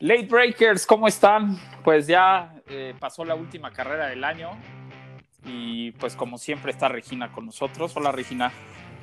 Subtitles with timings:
[0.00, 1.58] Late Breakers, ¿cómo están?
[1.82, 4.50] Pues ya eh, pasó la última carrera del año
[5.44, 7.96] y pues como siempre está Regina con nosotros.
[7.96, 8.52] Hola Regina.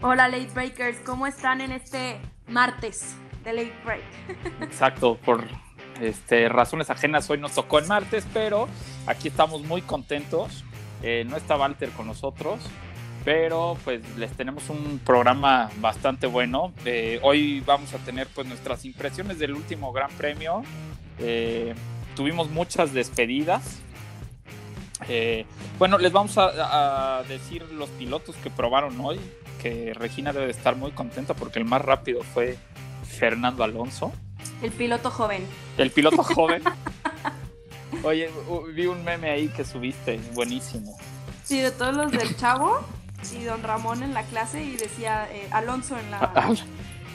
[0.02, 4.04] Hola Late Breakers, ¿cómo están en este martes de Late Break?
[4.62, 5.44] Exacto, por
[6.00, 8.70] este, razones ajenas hoy nos tocó en martes, pero
[9.06, 10.64] aquí estamos muy contentos.
[11.04, 12.62] Eh, no está Walter con nosotros,
[13.26, 16.72] pero pues les tenemos un programa bastante bueno.
[16.86, 20.62] Eh, hoy vamos a tener pues nuestras impresiones del último Gran Premio.
[21.18, 21.74] Eh,
[22.16, 23.80] tuvimos muchas despedidas.
[25.10, 25.46] Eh,
[25.80, 29.20] bueno, les vamos a, a, decir los pilotos que probaron hoy,
[29.62, 32.58] que Regina debe de estar muy contenta porque el más rápido fue
[33.04, 34.14] Fernando Alonso.
[34.62, 35.48] El piloto joven.
[35.80, 36.62] El piloto joven.
[38.04, 38.30] Oye,
[38.74, 40.96] vi un meme ahí que subiste, buenísimo.
[41.44, 42.86] Sí, de todos los del chavo
[43.34, 46.56] y don Ramón en la clase y decía eh, Alonso en la...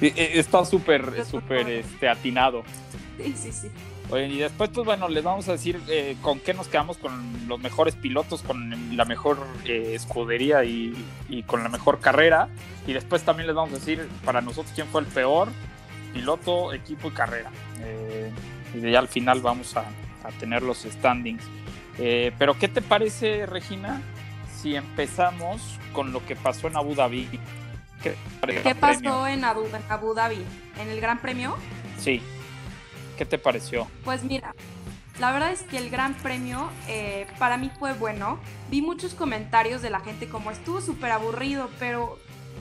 [0.00, 2.64] Está súper, súper este, atinado.
[3.18, 3.68] Sí, sí, sí.
[4.10, 7.46] Oye, y después, pues bueno, les vamos a decir eh, con qué nos quedamos con
[7.46, 10.94] los mejores pilotos, con la mejor eh, escudería y,
[11.28, 12.48] y, con la mejor carrera.
[12.86, 15.48] Y después también les vamos a decir para nosotros quién fue el peor
[16.12, 17.50] piloto, equipo y carrera.
[17.82, 18.32] Eh,
[18.74, 19.84] y ya al final vamos a,
[20.24, 21.44] a tener los standings.
[21.96, 24.00] pero, ¿qué te parece, Regina,
[24.60, 25.60] si empezamos
[25.92, 27.28] con lo que pasó en Abu Dhabi?
[28.02, 28.14] ¿Qué,
[28.62, 30.44] ¿Qué pasó en Abu, Abu Dhabi?
[30.80, 31.56] ¿En el Gran Premio?
[31.98, 32.22] Sí.
[33.18, 33.86] ¿Qué te pareció?
[34.04, 34.54] Pues mira,
[35.18, 38.38] la verdad es que el Gran Premio eh, para mí fue bueno.
[38.70, 42.18] Vi muchos comentarios de la gente como estuvo súper aburrido, pero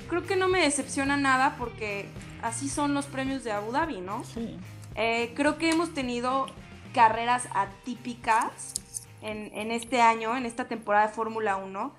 [0.09, 2.09] creo que no me decepciona nada porque
[2.41, 4.23] así son los premios de Abu Dhabi, ¿no?
[4.25, 4.57] Sí.
[4.95, 6.47] Eh, creo que hemos tenido
[6.93, 8.73] carreras atípicas
[9.21, 11.93] en, en este año, en esta temporada de Fórmula 1,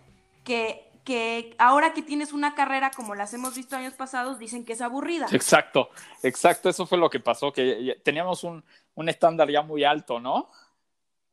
[0.44, 4.74] que que ahora que tienes una carrera como las hemos visto años pasados, dicen que
[4.74, 5.26] es aburrida.
[5.32, 5.90] Exacto,
[6.22, 8.62] exacto, eso fue lo que pasó, que teníamos un,
[8.94, 10.50] un estándar ya muy alto, ¿no?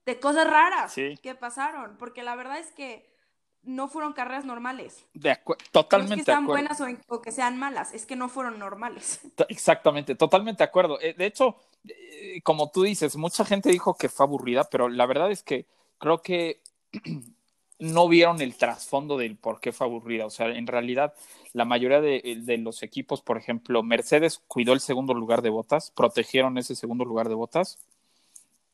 [0.05, 1.19] De cosas raras sí.
[1.21, 3.05] que pasaron, porque la verdad es que
[3.63, 5.05] no fueron carreras normales.
[5.13, 5.37] De
[5.71, 6.15] totalmente.
[6.15, 9.19] No es que sean buenas o, o, que sean malas, es que no fueron normales.
[9.49, 10.97] Exactamente, totalmente de acuerdo.
[10.97, 11.57] De hecho,
[12.43, 15.65] como tú dices, mucha gente dijo que fue aburrida, pero la verdad es que
[15.97, 16.61] creo que
[17.79, 20.25] no vieron el trasfondo del por qué fue aburrida.
[20.25, 21.13] O sea, en realidad,
[21.53, 25.91] la mayoría de, de, los equipos, por ejemplo, Mercedes cuidó el segundo lugar de botas,
[25.91, 27.79] protegieron ese segundo lugar de botas.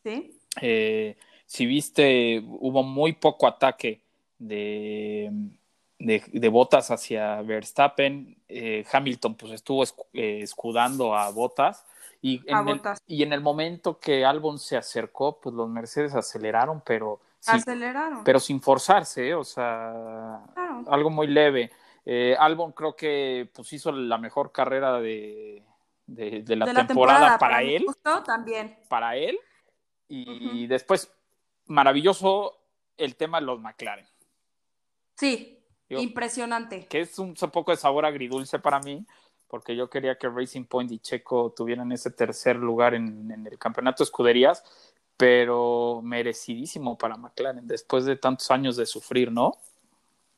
[0.04, 0.38] Sí.
[0.62, 4.02] Eh, si viste, hubo muy poco ataque
[4.40, 5.32] de,
[6.00, 8.38] de, de botas hacia Verstappen.
[8.48, 9.84] Eh, Hamilton, pues estuvo
[10.14, 11.86] eh, escudando a botas.
[12.26, 13.04] Y en, el, botas.
[13.06, 18.24] y en el momento que Albon se acercó, pues los Mercedes aceleraron, pero aceleraron.
[18.24, 19.36] Pero sin forzarse, ¿eh?
[19.36, 20.86] o sea, claro.
[20.88, 21.70] algo muy leve.
[22.06, 25.64] Eh, Albon creo que pues hizo la mejor carrera de,
[26.08, 27.86] de, de, la, de temporada, la, temporada, para, para él.
[28.26, 28.80] También.
[28.88, 29.38] Para él.
[30.08, 30.68] Y Uh -huh.
[30.68, 31.14] después,
[31.66, 32.58] maravilloso
[32.96, 34.08] el tema de los McLaren.
[35.16, 36.86] Sí, impresionante.
[36.88, 39.06] Que es un, un, poco de sabor agridulce para mí,
[39.54, 43.60] porque yo quería que Racing Point y Checo tuvieran ese tercer lugar en, en el
[43.60, 44.64] campeonato de escuderías,
[45.16, 49.52] pero merecidísimo para McLaren después de tantos años de sufrir, ¿no?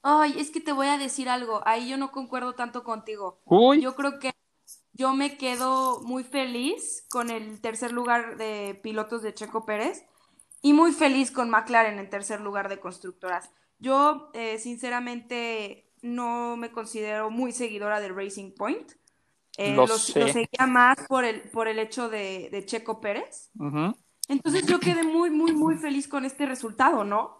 [0.01, 3.39] Ay, es que te voy a decir algo, ahí yo no concuerdo tanto contigo.
[3.45, 3.79] Uy.
[3.79, 4.33] Yo creo que
[4.91, 10.05] yo me quedo muy feliz con el tercer lugar de pilotos de Checo Pérez
[10.61, 13.49] y muy feliz con McLaren en tercer lugar de constructoras.
[13.79, 18.91] Yo, eh, sinceramente, no me considero muy seguidora de Racing Point.
[19.57, 20.19] Eh, lo, lo, sé.
[20.19, 23.49] lo, seguía más por el, por el hecho de, de Checo Pérez.
[23.57, 23.95] Uh -huh.
[24.27, 27.37] Entonces yo quedé muy, muy, muy feliz con este resultado, ¿no?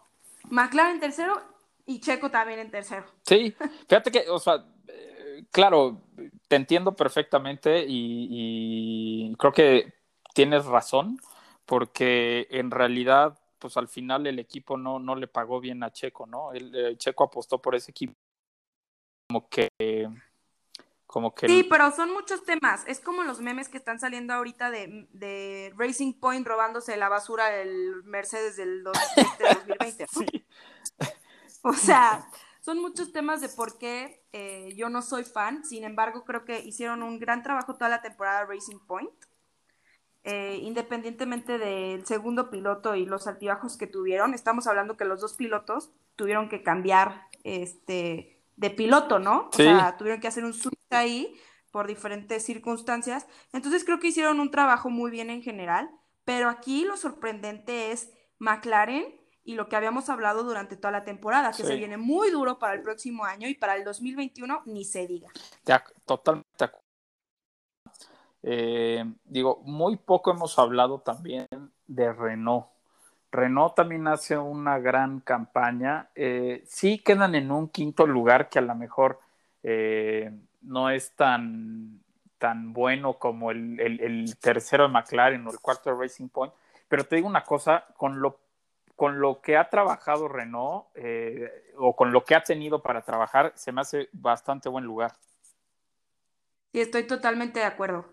[0.49, 1.41] McLaren tercero
[1.85, 3.05] y Checo también en tercero.
[3.23, 3.55] Sí,
[3.87, 6.01] fíjate que, o sea, eh, claro,
[6.47, 8.27] te entiendo perfectamente y,
[9.31, 9.93] y, creo que
[10.33, 11.17] tienes razón,
[11.65, 16.27] porque en realidad, pues al final el equipo no, no le pagó bien a Checo,
[16.27, 16.53] ¿no?
[16.53, 18.13] El, el Checo apostó por ese equipo
[19.27, 19.69] como que
[21.07, 22.83] como que sí, pero son muchos temas.
[22.87, 27.47] Es como los memes que están saliendo ahorita de, de Racing Point robándose la basura
[27.47, 30.07] del Mercedes del 2020.
[30.11, 30.45] sí.
[31.67, 32.29] O sea,
[32.61, 35.65] son muchos temas de por qué eh, yo no soy fan.
[35.65, 39.09] Sin embargo, creo que hicieron un gran trabajo toda la temporada Racing Point.
[40.23, 45.33] Eh, independientemente del segundo piloto y los altibajos que tuvieron, estamos hablando que los dos
[45.33, 49.49] pilotos tuvieron que cambiar este de piloto, ¿no?
[49.51, 49.61] Sí.
[49.61, 51.35] O sea, tuvieron que hacer un switch ahí
[51.71, 53.27] por diferentes circunstancias.
[53.51, 55.89] Entonces creo que hicieron un trabajo muy bien en general,
[56.23, 59.05] pero aquí lo sorprendente es McLaren
[59.43, 61.67] y lo que habíamos hablado durante toda la temporada, que Sí.
[61.67, 65.29] se viene muy duro para el próximo año y para el 2021 ni se diga.
[66.05, 66.45] Totalmente.
[68.41, 71.47] Eh, digo, muy poco hemos hablado también
[71.87, 72.67] de Renault.
[73.35, 76.09] Renault también hace una gran campaña.
[76.15, 79.19] Eh, sí quedan en un quinto lugar que a lo mejor
[79.63, 82.01] eh, no es tan,
[82.37, 86.53] tan bueno como el, el, tercero de McLaren o el cuarto de Racing Point.
[86.87, 88.39] Pero te digo una cosa, con lo,
[88.95, 93.53] con lo que ha trabajado Renault eh, o con lo que ha tenido para trabajar,
[93.55, 95.13] se me hace bastante buen lugar.
[96.71, 98.05] Sí, estoy totalmente de acuerdo.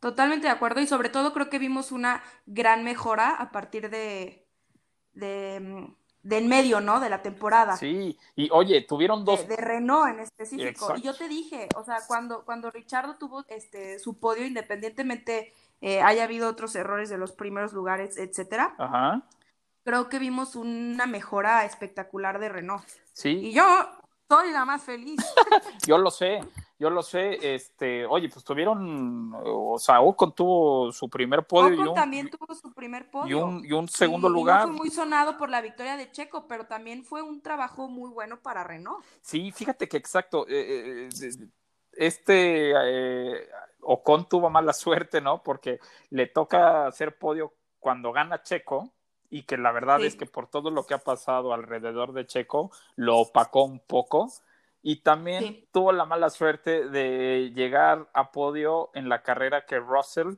[0.00, 4.47] Totalmente de acuerdo y sobre todo creo que vimos una gran mejora a partir de,
[5.18, 7.00] de, mm, del medio, ¿no?
[7.00, 7.76] De la temporada.
[7.76, 9.46] Sí, y oye, tuvieron dos.
[9.46, 10.94] De, Renault en específico.
[10.96, 16.00] Y yo te dije, o sea, cuando, cuando Richardo tuvo este su podio, independientemente eh,
[16.02, 18.74] haya habido otros errores de los primeros lugares, etcétera.
[18.78, 19.22] Ajá.
[19.84, 22.84] Creo que vimos una mejora espectacular de Renault.
[23.12, 23.30] Sí.
[23.30, 23.64] Y yo
[24.28, 25.16] soy la más feliz.
[25.86, 26.40] yo lo sé
[26.78, 31.74] yo lo sé, este, oye, pues tuvieron, o sea, Ocon tuvo su primer podio.
[31.74, 33.36] Ocon y un, también tuvo su primer podio.
[33.36, 34.62] Y un, y un segundo lugar.
[34.62, 38.40] fue muy sonado por la victoria de Checo, pero también fue un trabajo muy bueno
[38.40, 39.04] para Renault.
[39.20, 41.48] Sí, fíjate que exacto, eh, eh,
[41.92, 43.48] este eh,
[43.80, 45.42] Ocon tuvo mala suerte, ¿no?
[45.42, 45.80] Porque
[46.10, 48.92] le toca hacer podio cuando gana Checo
[49.30, 52.70] y que la verdad es que por todo lo que ha pasado alrededor de Checo
[52.94, 54.32] lo opacó un poco
[54.82, 60.34] y también tuvo la mala suerte de llegar a podio en la carrera que Russell,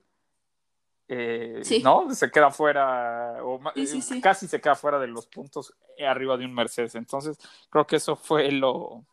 [1.08, 2.14] eh, ¿no?
[2.14, 5.74] Se queda fuera, o eh, casi se queda fuera de los puntos
[6.06, 6.94] arriba de un Mercedes.
[6.94, 7.38] Entonces,
[7.68, 9.04] creo que eso fue lo,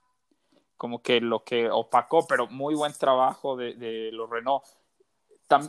[0.78, 4.64] como que lo que opacó, pero muy buen trabajo de, de los Renault.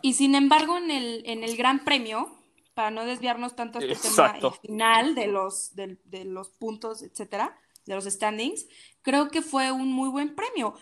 [0.02, 2.30] y sin embargo, en el, en el Gran Premio,
[2.74, 7.58] para no desviarnos tanto este tema final de los, de, de los puntos, etcétera,
[7.88, 8.66] de los standings,
[9.02, 10.74] creo que fue un muy buen premio.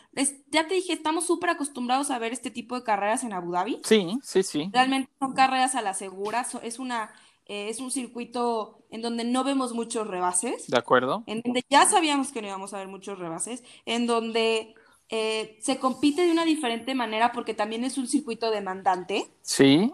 [0.51, 3.81] ya te dije, estamos súper acostumbrados a ver este tipo de carreras en Abu Dhabi.
[3.85, 4.69] Sí, sí, sí.
[4.73, 7.13] Realmente son carreras a la segura, es una...
[7.49, 10.67] Eh, es un circuito en donde no vemos muchos rebases.
[10.67, 11.23] De acuerdo.
[11.29, 13.63] En donde ya sabíamos que no íbamos a ver muchos rebases.
[13.85, 14.75] En donde
[15.09, 19.31] eh, se compite de una diferente manera porque también es un circuito demandante.
[19.43, 19.93] Sí.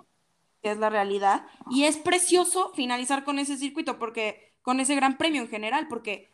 [0.63, 1.45] Que es la realidad.
[1.71, 6.32] Y es precioso finalizar con ese circuito porque, con ese gran premio en general, porque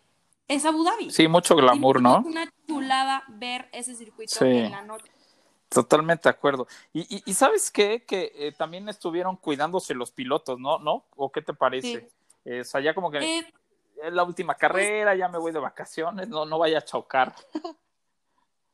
[0.48, 1.10] es Abu Dhabi.
[1.10, 2.20] Sí, mucho glamour, ¿no?
[2.20, 5.12] Es una chulada ver ese circuito en la noche.
[5.68, 6.66] Totalmente de acuerdo.
[6.94, 8.04] Y, y, sabes qué?
[8.06, 10.78] Que eh, también estuvieron cuidándose los pilotos, ¿no?
[10.78, 11.04] ¿No?
[11.14, 12.10] ¿O qué te parece?
[12.46, 13.52] Eh, o sea, ya como que eh,
[14.02, 17.34] es la última pues carrera, ya me voy de vacaciones, no, no vaya a chocar.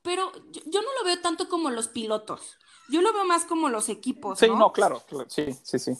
[0.03, 2.59] Pero yo, no lo veo tanto como los pilotos.
[2.88, 4.38] Yo lo veo más como los equipos.
[4.38, 5.94] Sí, no, claro, sí, sí, sí.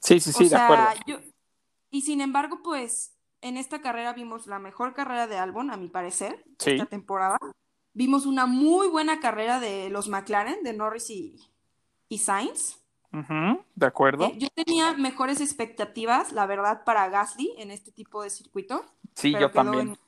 [0.00, 1.20] Sí, sí, sí, de acuerdo.
[1.90, 5.88] y sin embargo, pues en esta carrera vimos la mejor carrera de Albon, a mi
[5.88, 7.38] parecer, esta temporada.
[7.92, 11.40] Vimos una muy buena carrera de los McLaren, de Norris y,
[12.08, 12.78] y Sainz.
[13.12, 14.26] de acuerdo.
[14.26, 18.84] Eh, yo tenía mejores expectativas, la verdad, para Gasly en este tipo de circuito.
[19.14, 19.98] Sí, yo también.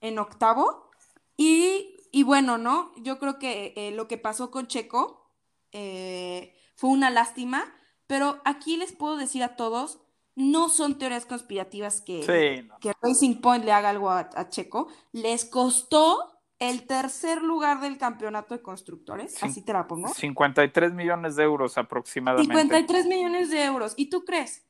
[0.00, 0.90] En, octavo.
[1.36, 2.92] Y, bueno, ¿no?
[2.98, 5.28] Yo creo que eh, lo que pasó con Checo
[5.72, 7.64] eh, fue una lástima,
[8.06, 10.03] pero aquí les puedo decir a todos
[10.36, 14.88] no son teorías conspirativas que, que Racing Point le haga algo a, Checo.
[15.12, 20.08] Les costó el tercer lugar del campeonato de constructores, así te la pongo.
[20.08, 22.52] 53 millones de euros aproximadamente.
[22.52, 23.94] 53 millones de euros.
[23.96, 24.64] ¿Y tú crees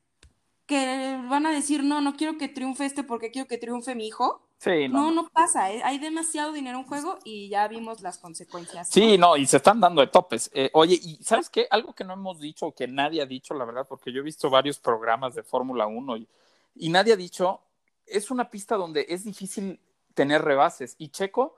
[0.67, 4.07] que van a decir, no, no quiero que triunfe este porque quiero que triunfe mi
[4.07, 4.47] hijo?
[4.89, 5.11] No.
[5.11, 5.71] No, pasa.
[5.73, 5.83] ¿eh?
[5.85, 8.89] Hay demasiado dinero en juego y ya vimos las consecuencias.
[8.89, 10.51] Sí, no, y se están dando de topes.
[10.55, 11.67] Eh, oye, y ¿sabes qué?
[11.71, 14.51] Algo que no hemos dicho, que nadie ha dicho, la verdad, porque yo he visto
[14.51, 16.29] varios programas de Fórmula 1 y,
[16.77, 17.61] y nadie ha dicho,
[18.07, 19.81] es una pista donde es difícil
[20.15, 20.95] tener rebases.
[20.99, 21.57] Y Checo,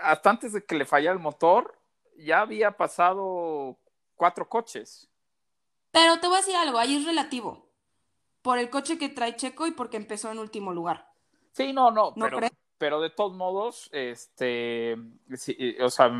[0.00, 1.78] hasta antes de que le fallara el motor,
[2.16, 3.76] ya había pasado
[4.16, 5.08] cuatro coches.
[5.90, 7.68] Pero te voy a decir algo, ahí es relativo.
[8.42, 11.13] Por el coche que trae Checo y porque empezó en último lugar.
[11.54, 12.40] Sí, no, no, pero,
[12.78, 14.96] pero de todos modos, este,
[15.80, 16.10] o sea,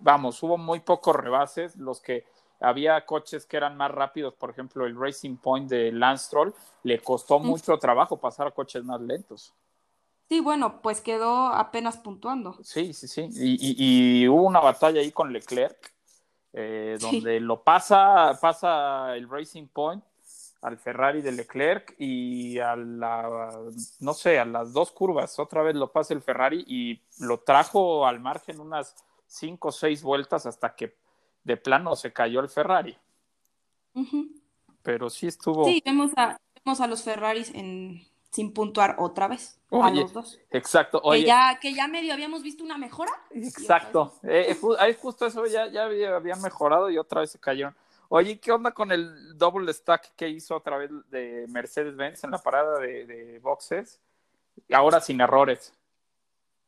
[0.00, 2.26] vamos, hubo muy pocos rebases, los que
[2.60, 6.36] había coches que eran más rápidos, por ejemplo, el Racing Point de Lance
[6.82, 9.54] le costó mucho trabajo pasar a coches más lentos.
[10.28, 12.58] Sí, bueno, pues quedó apenas puntuando.
[12.62, 13.30] Sí, sí, sí.
[13.32, 15.94] Y, y, hubo una batalla ahí con Leclerc,
[16.52, 20.04] eh, donde lo pasa, pasa el Racing Point
[20.62, 23.52] al Ferrari de Leclerc y a la,
[24.00, 28.06] no sé, a las dos curvas, otra vez lo pasa el Ferrari y lo trajo
[28.06, 28.96] al margen unas
[29.26, 30.96] cinco o seis vueltas hasta que
[31.44, 32.96] de plano se cayó el Ferrari.
[34.82, 35.64] Pero sí estuvo.
[35.64, 40.38] Sí, vemos a, vemos a los Ferraris en sin puntuar otra vez a los dos.
[40.50, 41.00] Exacto.
[41.02, 43.10] Oye, Que ya, que ya medio habíamos visto una mejora.
[43.30, 44.14] Exacto.
[44.24, 47.74] Eh, eh, justo eso ya, ya había- habían mejorado y otra vez se cayeron.
[48.08, 52.38] Oye, ¿qué onda con el double stack que hizo otra vez de Mercedes-Benz en la
[52.38, 54.00] parada de, de boxes?
[54.72, 55.72] Ahora sin errores.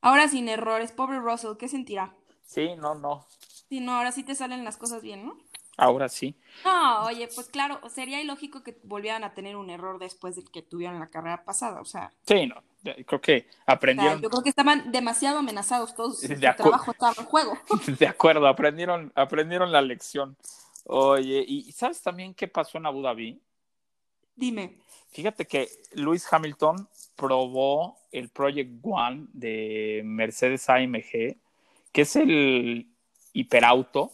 [0.01, 2.15] Ahora sin errores, pobre Russell, ¿qué sentirá?
[2.45, 3.27] Sí, no, no.
[3.69, 5.37] Sí, no, ahora sí te salen las cosas bien, ¿no?
[5.77, 6.37] Ahora sí.
[6.65, 10.61] No, oye, pues claro, sería ilógico que volvieran a tener un error después de que
[10.63, 11.81] tuvieron la carrera pasada.
[11.81, 12.63] O sea, Sí, no.
[13.07, 14.21] Creo que o sea, aprendieron.
[14.21, 16.21] yo creo que estaban demasiado amenazados todos.
[16.21, 17.57] Su De acu- trabajo estaba en juego.
[17.99, 20.37] De acuerdo, aprendieron, aprendieron la lección.
[20.91, 23.39] Oye, ¿y sabes también qué pasó en Abu Dhabi?
[24.35, 24.79] Dime.
[25.11, 31.37] Fíjate que Lewis Hamilton probó el Project One de Mercedes AMG,
[31.93, 32.89] que es el
[33.35, 34.13] hiperauto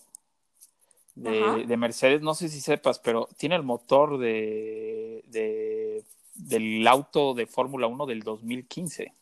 [1.14, 2.22] de, de Mercedes.
[2.22, 6.04] No sé si sepas, pero tiene el motor de, de-
[6.34, 9.12] del auto de Fórmula 1 del 2015.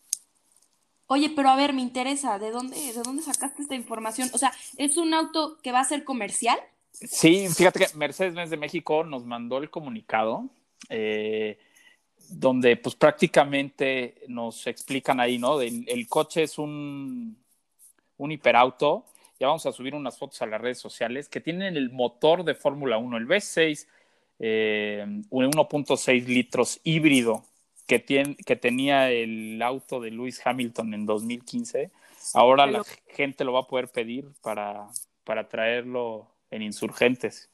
[1.07, 4.31] Oye, pero a ver, me interesa, ¿de dónde, de dónde sacaste esta información?
[4.33, 6.59] O sea, ¿es un auto que va a ser comercial?
[6.93, 10.49] Sí, fíjate que Mercedes-Benz de México nos mandó el comunicado
[10.89, 11.59] eh,
[12.29, 15.61] donde pues prácticamente nos explican ahí, ¿no?
[15.61, 17.37] El, el coche es un,
[18.17, 19.05] un hiperauto,
[19.39, 22.55] ya vamos a subir unas fotos a las redes sociales, que tienen el motor de
[22.55, 23.87] Fórmula 1, el V6,
[24.39, 27.45] eh, un 1.6 litros híbrido
[27.87, 31.91] que, tiene, que tenía el auto de Lewis Hamilton en 2015.
[32.35, 34.87] Ahora la gente lo va a poder pedir para,
[35.25, 37.51] para traerlo en insurgentes.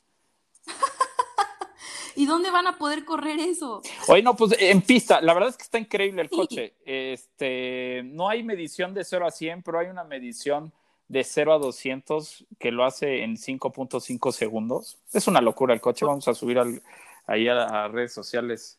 [2.16, 3.80] ¿Y dónde van a poder correr eso?
[4.08, 6.36] Oye, no, pues en pista, la verdad es que está increíble el Sí.
[6.36, 6.74] coche.
[6.84, 10.72] Este, no hay medición de 0 a 100, pero hay una medición
[11.06, 14.98] de 0 a 200 que lo hace en 5.5 segundos.
[15.12, 16.04] Es una locura el coche.
[16.04, 16.82] Vamos a subir al-
[17.26, 18.78] ahí a las redes sociales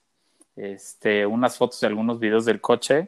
[0.58, 3.08] este, unas fotos de algunos videos del coche.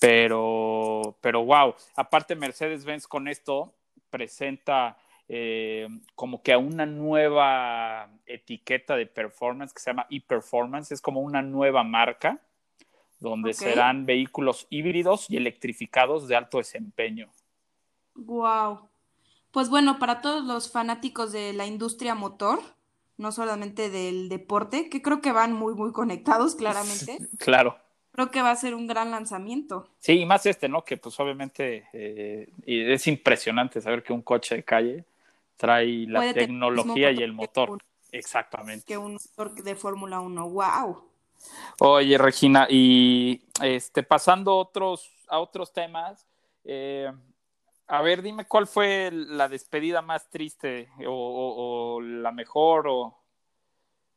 [0.00, 1.74] Pero, pero wow.
[1.96, 3.74] Aparte, Mercedes-Benz con esto
[4.08, 4.96] presenta
[5.28, 10.92] eh, como que a una nueva etiqueta de performance que se llama e-performance.
[10.92, 12.40] Es como una nueva marca
[13.18, 17.30] donde serán vehículos híbridos y electrificados de alto desempeño.
[18.14, 18.88] Wow.
[19.50, 22.60] Pues bueno, para todos los fanáticos de la industria motor,
[23.16, 27.78] no solamente del deporte, que creo que van muy, muy conectados, claramente, Claro.
[28.12, 29.88] creo que va a ser un gran lanzamiento.
[29.98, 30.84] Sí, y más este, ¿no?
[30.84, 35.04] Que pues obviamente eh, y es impresionante saber que un coche de calle
[35.56, 37.70] trae la tecnología y el motor.
[37.70, 37.80] un-
[38.12, 38.84] Exactamente.
[38.86, 40.48] Que un motor de Fórmula 1.
[40.48, 41.04] Wow.
[41.80, 46.26] Oye, Regina, y este, pasando a otros, a otros temas,
[46.64, 47.12] eh,
[47.88, 53.18] a ver, dime cuál fue la despedida más triste o, o- o la mejor o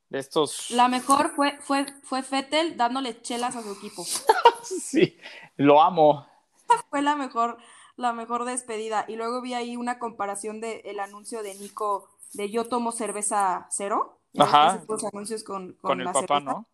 [0.10, 0.72] de estos.
[0.72, 4.03] La mejor fue, fue, fue Vettel dándole chelas a su equipo.
[4.63, 5.17] Sí,
[5.58, 6.27] lo amo.
[6.89, 7.58] Fue la mejor,
[8.00, 9.06] la mejor despedida.
[9.08, 14.18] Y luego vi ahí una comparación del anuncio de Nico de yo tomo cerveza cero.
[14.38, 14.82] Ajá.
[14.86, 16.51] puros anuncios con, Con el la papá, cerveza.
[16.51, 16.65] ¿no?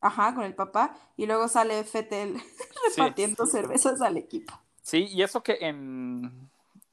[0.00, 0.94] Ajá, con el papá.
[1.16, 2.36] Y luego sale Fettel
[2.94, 3.00] Sí.
[3.00, 4.54] repartiendo cervezas al equipo.
[4.82, 6.48] Sí, y eso que en,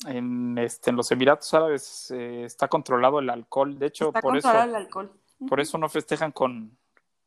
[0.08, 3.77] en, este, en los Emiratos Árabes eh, está controlado el alcohol.
[3.77, 5.12] De hecho, Está por eso, controlado el alcohol.
[5.48, 6.77] por eso no festejan con,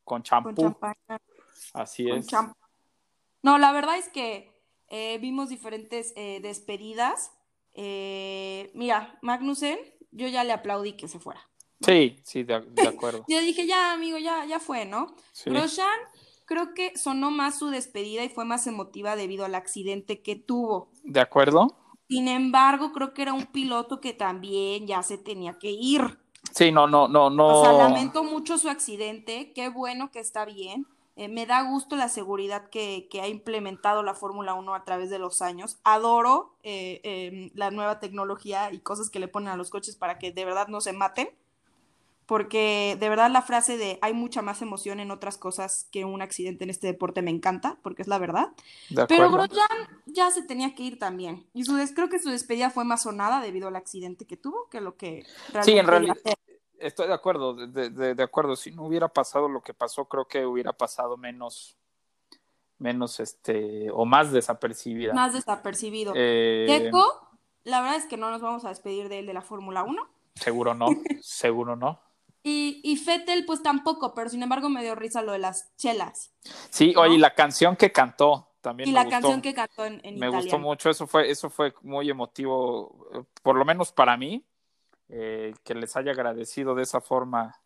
[0.03, 0.75] con Con champú.
[1.73, 2.27] Así con es.
[3.41, 4.48] No, la verdad es que
[4.89, 7.31] eh, vimos diferentes eh, despedidas.
[7.73, 9.77] Eh, mira, Magnussen,
[10.11, 11.41] yo ya le aplaudí que se fuera.
[11.81, 13.23] Sí, sí, de, de acuerdo.
[13.29, 15.15] Yo dije, ya, amigo, ya, ya fue, ¿no?
[15.31, 15.49] Sí.
[15.49, 15.87] Grosjean,
[16.43, 20.91] creo que sonó más su despedida y fue más emotiva debido al accidente que tuvo.
[21.03, 21.77] ¿De acuerdo?
[22.09, 26.19] Sin embargo, creo que era un piloto que también ya se tenía que ir.
[26.53, 27.59] Sí, no, no, no, no.
[27.59, 30.85] O sea, lamento mucho su accidente, qué bueno que está bien.
[31.19, 35.09] Eh, me da gusto la seguridad que, que ha implementado la Fórmula 1 a través
[35.09, 35.77] de los años.
[35.83, 40.17] Adoro eh, eh, la nueva tecnología y cosas que le ponen a los coches para
[40.17, 41.29] que de verdad no se maten.
[42.25, 46.21] Porque de verdad la frase de hay mucha más emoción en otras cosas que un
[46.21, 48.53] accidente en este deporte me encanta, porque es la verdad.
[49.09, 49.29] Pero.
[49.29, 49.67] Grosjean
[50.05, 51.47] ya se tenía que ir también.
[51.53, 54.69] Y su des- creo que su despedida fue más sonada debido al accidente que tuvo
[54.69, 55.25] que lo que
[55.63, 56.15] Sí, en realidad.
[56.79, 58.55] Estoy de acuerdo, de, de- de acuerdo.
[58.55, 61.75] Si no hubiera pasado lo que pasó, creo que hubiera pasado menos,
[62.77, 65.13] menos, este, o más desapercibida.
[65.13, 66.13] más desapercibido.
[66.15, 67.03] Eh, Checo,
[67.63, 70.07] la verdad es que no nos vamos a despedir de él de la Fórmula 1.
[70.35, 70.87] seguro no,
[71.21, 71.99] seguro no.
[72.41, 76.31] Y, y Fettel, pues tampoco, pero sin embargo me dio risa lo de las chelas.
[76.69, 77.01] Sí, ¿No?
[77.01, 79.19] oye, y la canción que cantó también Y me la gustó.
[79.19, 80.37] canción que cantó en, en me italiano.
[80.41, 84.41] gustó mucho, eso fue, eso fue muy emotivo, por lo menos para mí,
[85.09, 87.59] eh, que les haya agradecido de esa forma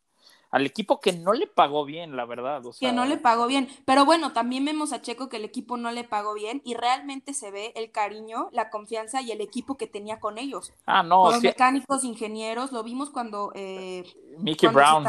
[0.54, 2.62] al equipo que no le pagó bien, la verdad.
[2.80, 3.68] que no le pagó bien.
[3.86, 7.34] Pero bueno, también vemos a Checo que el equipo no le pagó bien y realmente
[7.34, 10.72] se ve el cariño, la confianza y el equipo que tenía con ellos.
[10.86, 11.24] Ah, no.
[11.24, 13.52] Con los mecánicos, ingenieros, lo vimos cuando.
[13.56, 14.06] Eh,
[14.38, 15.08] Mickey Brown.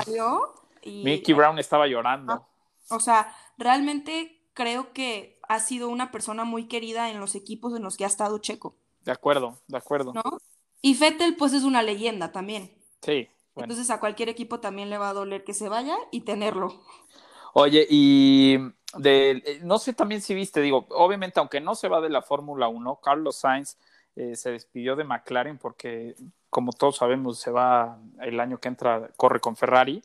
[0.83, 2.33] Mickey Brown estaba llorando.
[2.33, 2.49] Ah,
[2.89, 7.83] o sea, realmente creo que ha sido una persona muy querida en los equipos en
[7.83, 8.77] los que ha estado Checo.
[9.03, 10.15] De acuerdo, de acuerdo.
[10.15, 10.23] ¿No?
[10.85, 12.71] Y Fettel, pues es una leyenda también.
[13.01, 13.27] Sí.
[13.57, 16.79] Entonces a cualquier equipo también le va a doler que se vaya y tenerlo.
[17.55, 18.59] Oye, y
[18.99, 22.21] de, eh, no sé también si viste, digo, obviamente aunque no se va de la
[22.21, 23.79] Fórmula 1, Carlos Sainz
[24.15, 26.17] eh, se despidió de McLaren porque,
[26.51, 30.03] como todos sabemos, se va el año que entra, corre con Ferrari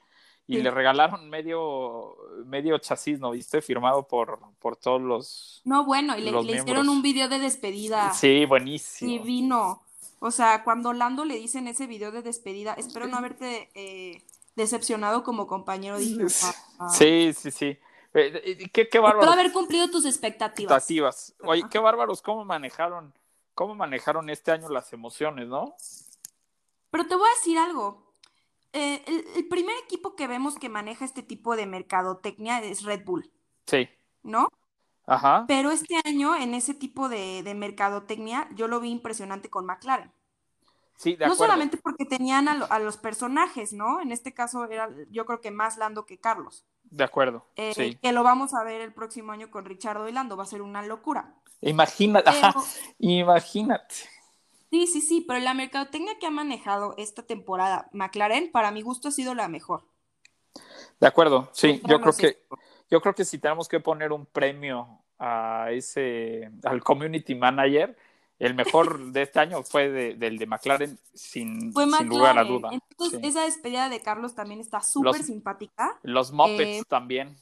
[0.48, 3.62] y le regalaron medio, medio chasis, ¿no viste?
[3.62, 5.62] Firmado por, por todos los.
[5.66, 8.14] No, bueno, y le, hicieron un video de despedida.
[8.14, 9.12] Sí, buenísimo.
[9.12, 9.84] Y vino.
[10.20, 14.22] O sea, cuando Lando le dice en ese video de despedida, espero no haberte eh,
[14.56, 15.98] decepcionado como compañero.
[15.98, 16.26] Dije,
[16.80, 17.66] ah, Sí, sí, sí.
[18.14, 19.22] Eh, eh, qué, qué bárbaro.
[19.22, 20.72] Espero haber cumplido tus expectativas.
[20.72, 21.36] Expectativas.
[21.44, 23.14] Oye, qué bárbaros, cómo manejaron,
[23.56, 25.76] cómo manejaron este año las emociones, ¿no?
[26.92, 28.14] Pero te voy a decir algo.
[28.74, 33.32] el, el, primer equipo que vemos que maneja este tipo de mercadotecnia es Red Bull.
[33.68, 33.88] Sí.
[34.24, 34.50] ¿No?
[35.10, 35.46] Ajá.
[35.48, 40.12] Pero este año, en ese tipo de, de mercadotecnia, yo lo vi impresionante con McLaren.
[40.96, 44.02] Sí, de no solamente porque tenían a, a, los personajes, ¿no?
[44.02, 46.66] En este caso era yo creo que más Lando que Carlos.
[46.84, 47.46] De acuerdo.
[47.56, 47.96] Eh, sí.
[47.96, 50.62] Que lo vamos a ver el próximo año con Richardo y Lando, va a ser
[50.62, 51.34] una locura.
[51.62, 52.54] Imagínate, ajá,
[53.00, 53.96] imagínate.
[54.70, 59.08] Sí, sí, sí, pero la mercadotecnia que ha manejado esta temporada McLaren, para mi gusto,
[59.08, 59.86] ha sido la mejor.
[61.00, 62.44] De acuerdo, sí, yo creo que
[62.90, 67.96] yo creo que si tenemos que poner un premio a ese, al community manager,
[68.40, 72.70] el mejor de este año fue de, del de McLaren, sin, sin lugar a duda.
[72.72, 73.28] Entonces, sí.
[73.28, 76.00] esa despedida de Carlos también está súper simpática.
[76.04, 77.36] Los Muppets eh, también.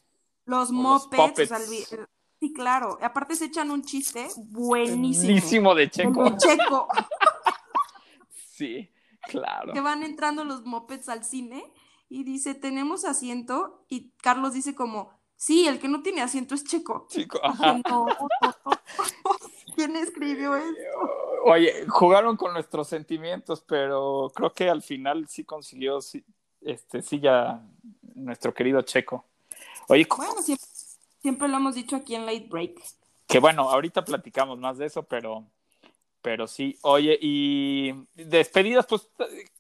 [0.46, 2.98] Los Muppets, o sea, sí, claro.
[3.02, 5.26] Aparte se echan un chiste buenísimo.
[5.26, 6.30] Buenísimo de Checo.
[6.32, 6.88] De Checo.
[8.52, 8.90] sí,
[9.22, 9.74] claro.
[9.74, 11.64] Que van entrando los Muppets al cine
[12.10, 16.64] y dice, tenemos asiento, y Carlos dice como, Sí, el que no tiene asiento es
[16.64, 17.06] Checo.
[17.10, 17.80] Chico, ajá.
[17.88, 18.08] No,
[19.76, 20.68] ¿Quién escribió eso?
[21.44, 26.26] Oye, jugaron con nuestros sentimientos, pero creo que al final sí consiguió, sí,
[26.62, 27.62] este, sí ya
[28.16, 29.26] nuestro querido Checo.
[29.88, 30.68] Oye, bueno, siempre,
[31.22, 32.82] siempre, lo hemos dicho aquí en Late Break.
[33.28, 35.46] Que bueno, ahorita platicamos más de eso, pero,
[36.24, 36.80] pero sí.
[36.82, 39.08] Oye, y despedidas, pues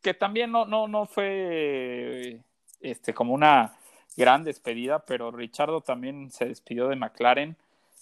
[0.02, 2.42] que también no, no, no fue
[2.82, 3.78] este como una
[4.17, 7.56] gran despedida, pero Richardo también se despidió de McLaren.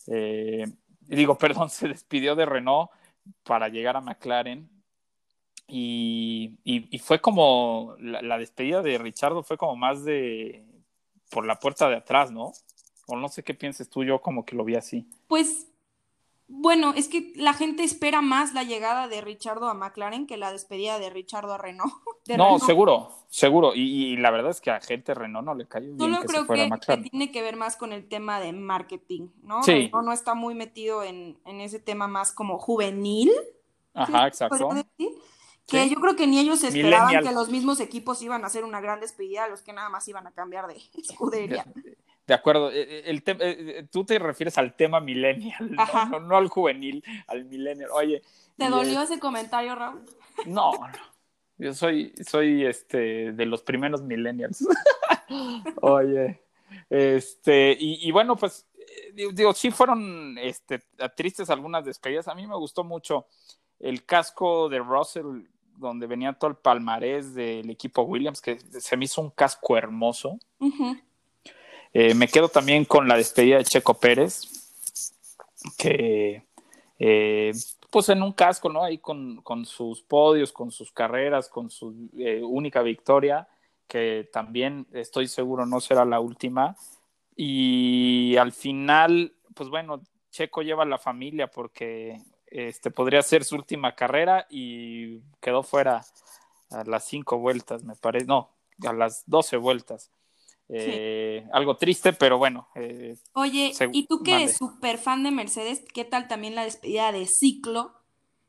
[0.08, 0.65] Eh,
[1.01, 2.89] digo, perdón, se despidió de Renault
[3.43, 4.69] para llegar a McLaren.
[5.67, 10.63] Y, y, fue como la, la, despedida de Richardo fue como más de
[11.32, 12.54] por la puerta de atrás, ¿no?
[13.08, 15.08] O no sé qué pienses tú, yo como que lo vi así.
[15.28, 15.67] Pues
[16.48, 20.52] bueno, es que la gente espera más la llegada de Richardo a McLaren que la
[20.52, 21.92] despedida de Richardo a Renault.
[22.06, 22.64] no, Renault.
[22.64, 23.74] seguro, seguro.
[23.74, 26.28] Y, y, la verdad es que a gente Renault no le cayó bien Solo que
[26.28, 27.04] creo se fuera que, a McLaren.
[27.04, 29.64] que, tiene que ver más con el tema de marketing, ¿no?
[29.64, 29.72] Sí.
[29.72, 33.32] Renault no está muy metido en, en ese tema más como juvenil.
[33.96, 34.28] Ajá, ¿sí?
[34.28, 34.70] exacto.
[34.70, 35.18] Decir?
[35.66, 35.90] Que sí.
[35.90, 37.24] yo creo que ni ellos esperaban Millennial.
[37.24, 40.28] que los mismos equipos iban a hacer una gran despedida, los que nada más iban
[40.28, 41.66] a cambiar de escudería.
[42.28, 45.86] De acuerdo, el el tú te refieres al tema millennial, ¿no?
[46.10, 47.90] No, no, al juvenil, al millennial.
[47.94, 48.22] Oye.
[48.58, 50.02] ¿Te dolió ese comentario, Raúl?
[50.46, 51.16] No, no.
[51.58, 54.66] Yo soy, soy este de los primeros millennials.
[55.82, 56.42] Oye.
[56.90, 58.68] Este, y, y, bueno, pues,
[59.14, 60.82] digo, sí fueron este,
[61.16, 62.28] tristes algunas despedidas.
[62.28, 63.28] A mí me gustó mucho
[63.80, 69.06] el casco de Russell, donde venía todo el palmarés del equipo Williams, que se me
[69.06, 70.38] hizo un casco hermoso.
[70.60, 71.02] Uh -huh.
[71.98, 74.42] Eh, me quedo también con la despedida de Checo Pérez,
[75.78, 76.46] que
[77.00, 77.54] eh,
[77.90, 78.84] pues en un casco, ¿no?
[78.84, 83.48] Ahí con, con, sus podios, con sus carreras, con su eh, única victoria,
[83.88, 86.76] que también estoy seguro no será la última.
[87.34, 93.56] Y al final, pues bueno, Checo lleva a la familia porque este podría ser su
[93.56, 96.02] última carrera y quedó fuera
[96.72, 98.50] a las cinco vueltas, me parece, no,
[98.86, 100.12] a las doce vueltas.
[100.69, 101.49] Eh, sí.
[101.54, 102.67] Algo triste, pero bueno.
[102.75, 104.43] Eh, Oye, ¿y tú que vale.
[104.45, 105.84] eres súper fan de Mercedes?
[105.93, 107.93] ¿Qué tal también la despedida de ciclo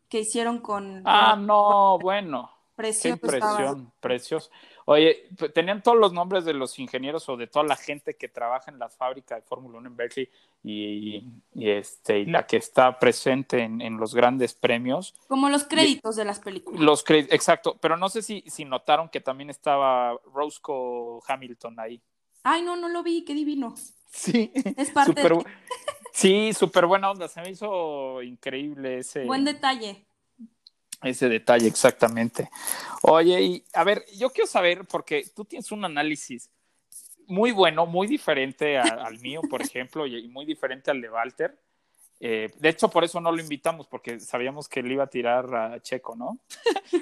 [0.09, 1.03] que hicieron con.
[1.05, 1.47] Ah, con...
[1.47, 2.51] no, bueno.
[2.75, 3.03] Precioso.
[3.03, 4.51] Qué impresión, precioso.
[4.89, 8.71] Oye, tenían todos los nombres de los ingenieros o de toda la gente que trabaja
[8.71, 10.31] en las fábricas de Fórmula 1 en Berkeley
[10.63, 15.17] y, este, y la que está presente en, los grandes premios.
[15.27, 16.81] Como los créditos de las películas.
[16.81, 22.01] Los créditos, exacto, pero no sé si, si notaron que también estaba Roscoe Hamilton ahí.
[22.45, 23.75] Ay, no, no lo vi, qué divino.
[24.09, 24.53] Sí.
[24.77, 25.21] Es parte
[26.13, 29.25] Sí, súper buena onda, se me hizo increíble ese...
[29.25, 30.06] Buen detalle.
[31.07, 32.51] Ese detalle, exactamente.
[33.03, 36.51] Oye, y a ver, yo quiero saber, porque tú tienes un análisis
[37.27, 41.59] muy bueno, muy diferente al mío, por ejemplo, y, muy diferente al de Walter.
[42.19, 45.55] Eh, de hecho, por eso no lo invitamos, porque sabíamos que él iba a tirar
[45.55, 46.39] a Checo, ¿no?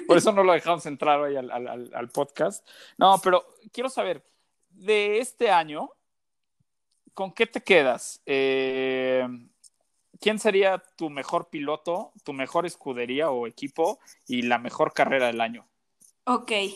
[0.07, 2.67] por eso no lo dejamos entrar hoy al, al podcast.
[2.97, 4.23] No, pero quiero saber,
[4.69, 5.89] de este año,
[7.13, 8.21] ¿con qué te quedas?
[8.25, 9.25] Eh,
[10.25, 15.39] ¿Quién sería tu mejor piloto, tu mejor escudería o equipo y la mejor carrera del
[15.39, 15.67] año?
[16.23, 16.49] Ok.
[16.49, 16.73] Ay,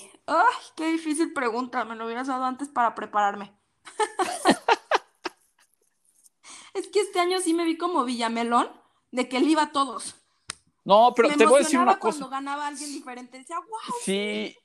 [0.76, 1.84] qué difícil pregunta.
[1.84, 3.52] Me lo hubieras dado antes para prepararme.
[6.76, 8.70] es que este año sí me vi como Villamelón,
[9.10, 10.16] de que él iba a todos.
[10.86, 12.20] No, pero te voy a decir una cosa.
[12.20, 13.96] Cuando ganaba alguien diferente, decía, wow.
[14.04, 14.56] Sí,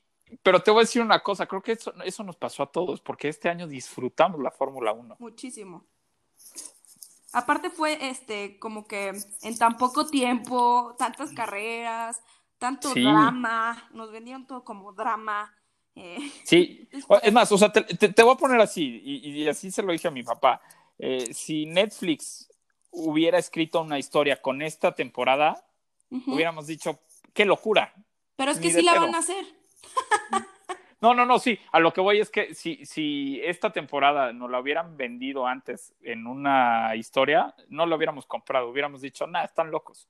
[0.43, 3.01] pero te voy a decir una cosa, creo que eso, eso nos pasó a todos,
[3.01, 5.15] porque este año disfrutamos la Fórmula 1.
[5.17, 5.87] Muchísimo.
[7.35, 12.21] Aparte fue este, como que en tan poco tiempo, tantas carreras,
[12.57, 15.53] tanto drama, nos vendieron todo como drama.
[15.95, 16.31] Eh.
[16.45, 16.87] Sí,
[17.23, 20.11] es más, o sea, te, voy a poner así, y, así se lo dije a
[20.11, 20.61] mi papá.
[20.97, 22.49] Eh, si Netflix
[22.89, 25.67] hubiera escrito una historia con esta temporada,
[26.09, 27.01] hubiéramos dicho,
[27.33, 27.93] qué locura.
[28.37, 29.45] Pero es que sí la van a hacer.
[31.01, 31.59] No, no, no, sí.
[31.71, 35.93] A lo que voy es que si, si esta temporada nos la hubieran vendido antes
[36.01, 38.69] en una historia, no lo hubiéramos comprado.
[38.69, 40.07] Hubiéramos dicho, nada, están locos.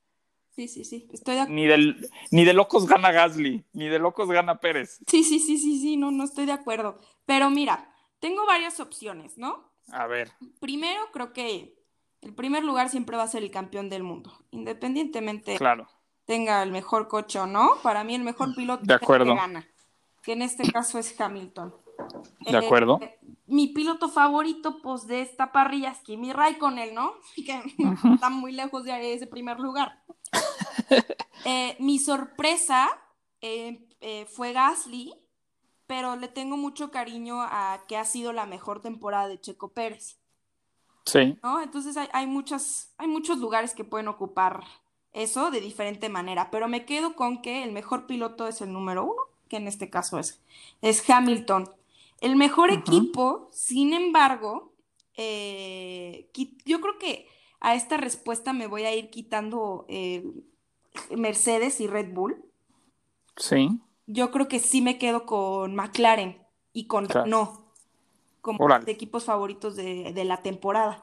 [0.51, 1.07] Sí, sí, sí.
[1.11, 1.49] Estoy de...
[1.49, 4.99] ni, del, ni de locos gana Gasly, ni de locos gana Pérez.
[5.07, 6.97] Sí, sí, sí, sí, sí, no, no estoy de acuerdo.
[7.25, 9.69] Pero mira, tengo varias opciones, ¿no?
[9.91, 10.31] A ver.
[10.61, 11.75] Primero, creo que
[12.21, 15.87] el primer lugar siempre va a ser el campeón del mundo, independientemente claro.
[16.25, 17.75] tenga el mejor coche o no.
[17.83, 19.33] Para mí, el mejor piloto de acuerdo.
[19.33, 19.67] que gana
[20.25, 21.73] que en este caso es Hamilton.
[22.39, 22.99] De acuerdo.
[23.01, 27.13] Eh, mi piloto favorito, pues, de esta parrilla es Kimi Raikkonen, ¿no?
[27.35, 27.61] Que
[28.11, 30.03] está muy lejos de ese primer lugar.
[31.47, 32.89] Eh, mi sorpresa
[33.39, 35.13] eh, fue Gasly,
[35.85, 40.17] pero le tengo mucho cariño a que ha sido la mejor temporada de Checo Pérez.
[41.05, 41.37] Sí.
[41.43, 41.61] ¿no?
[41.61, 44.63] Entonces hay, hay, muchas, hay muchos lugares que pueden ocupar
[45.13, 49.03] eso de diferente manera, pero me quedo con que el mejor piloto es el número
[49.03, 50.41] uno que en este caso es,
[50.81, 51.69] es Hamilton.
[52.21, 54.73] El mejor equipo, sin embargo,
[55.15, 56.29] eh,
[56.65, 57.27] yo creo que
[57.59, 60.25] a esta respuesta me voy a ir quitando eh,
[61.15, 62.43] Mercedes y Red Bull.
[63.37, 63.79] Sí.
[64.07, 66.41] Yo creo que sí me quedo con McLaren
[66.73, 67.65] y con no
[68.41, 71.01] como de equipos favoritos de, de la temporada.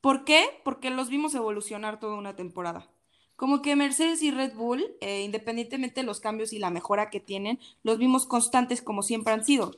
[0.00, 0.60] ¿Por qué?
[0.64, 2.88] Porque los vimos evolucionar toda una temporada
[3.36, 7.20] como que Mercedes y Red Bull, eh, independientemente de los cambios y la mejora que
[7.20, 9.72] tienen, los vimos constantes como siempre han sido.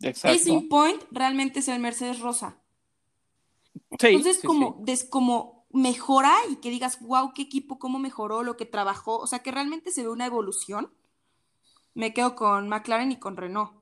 [0.00, 0.36] Exacto.
[0.36, 2.60] Racing Point realmente es el Mercedes Rosa.
[3.90, 9.18] Entonces, como, como mejora y que digas, wow, qué equipo, cómo mejoró, lo que trabajó,
[9.18, 10.92] o sea, que realmente se ve una evolución,
[11.94, 13.72] me quedo con McLaren y con Renault.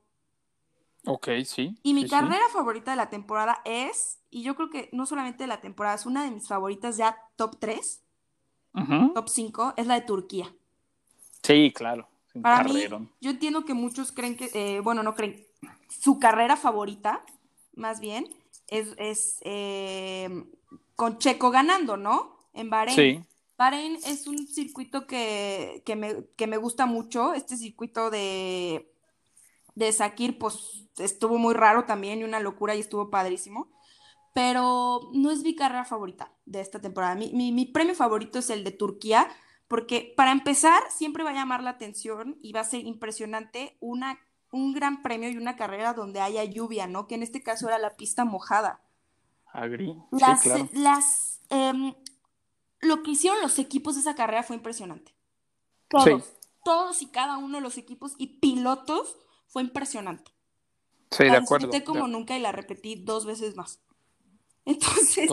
[1.05, 1.77] Ok, sí.
[1.83, 5.47] Y mi carrera favorita de la temporada es, y yo creo que no solamente de
[5.47, 8.01] la temporada, es una de mis favoritas ya top 3,
[9.13, 10.53] top 5, es la de Turquía.
[11.43, 12.07] Sí, claro.
[12.41, 12.83] Para mí,
[13.21, 15.45] yo entiendo que muchos creen que, eh, bueno, no creen,
[15.87, 17.23] su carrera favorita,
[17.75, 18.27] más bien,
[18.67, 20.43] es, eh,
[20.95, 22.37] con Checo ganando, ¿no?
[22.53, 22.95] En Bahrein.
[22.95, 23.25] Sí.
[23.57, 27.33] Bahrein es un circuito que, me, gusta mucho.
[27.33, 28.91] Este circuito de,
[29.75, 33.69] de Sakir, pues estuvo muy raro también y una locura y estuvo padrísimo
[34.35, 37.15] pero no es mi carrera favorita de esta temporada.
[37.15, 39.29] Mi, premio favorito es el de Turquía,
[39.69, 44.19] porque para empezar siempre va a llamar la atención y va a ser impresionante una,
[44.51, 47.07] un gran premio y una carrera donde haya lluvia, ¿no?
[47.07, 48.81] Que en este caso era la pista mojada.
[49.53, 49.95] Agri.
[50.11, 50.43] Las,
[50.73, 51.93] las, em,
[52.81, 55.15] lo que hicieron los equipos de esa carrera fue impresionante.
[55.87, 56.33] Todos,
[56.65, 59.15] todos y cada uno de los equipos y pilotos
[59.47, 60.33] fue impresionante.
[61.11, 61.69] Sí, de acuerdo.
[61.71, 63.79] La como nunca y la repetí dos veces más.
[65.27, 65.29] Entonces,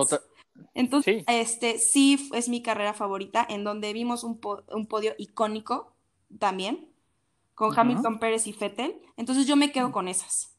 [0.75, 1.25] entonces sí.
[1.27, 5.93] este sí es mi carrera favorita, en donde vimos un, podio icónico
[6.39, 6.89] también,
[7.55, 9.01] con Hamilton Pérez y Fettel.
[9.17, 10.55] Entonces yo me quedo con esas.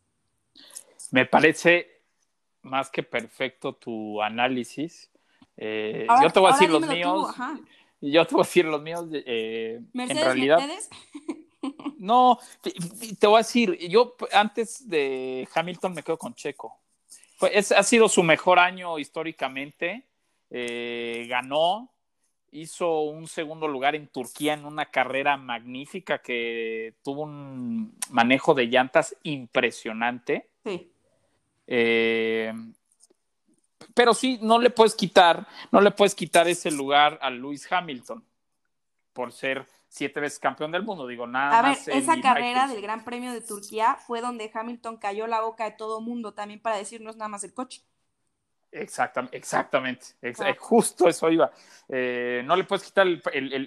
[1.12, 2.02] Me parece
[2.64, 5.10] más que perfecto tu análisis.
[5.58, 7.36] Eh, yo te voy a decir los míos.
[8.02, 9.06] yo te voy a decir los míos.
[9.12, 10.60] Eh, en realidad,
[11.98, 16.83] No, te voy a decir, yo antes de Hamilton me quedo con Checo.
[17.42, 20.08] Ha sido su mejor año históricamente.
[20.50, 21.92] Eh, ganó,
[22.52, 28.68] hizo un segundo lugar en Turquía en una carrera magnífica que tuvo un manejo de
[28.68, 30.50] llantas impresionante.
[30.64, 30.92] Sí.
[31.66, 32.54] Eh,
[33.94, 38.24] pero sí, no le puedes quitar, no le puedes quitar ese lugar a Lewis Hamilton
[39.14, 41.06] por ser siete veces campeón del mundo.
[41.06, 45.28] Digo, nada a ver, esa carrera del Gran Premio de Turquía fue donde Hamilton cayó
[45.28, 47.84] la boca de todo mundo también para decirnos nada más el coche.
[48.72, 50.16] Exactamente, exactamente,
[50.58, 51.52] justo eso iba.
[51.88, 53.06] Eh, no le puedes quitar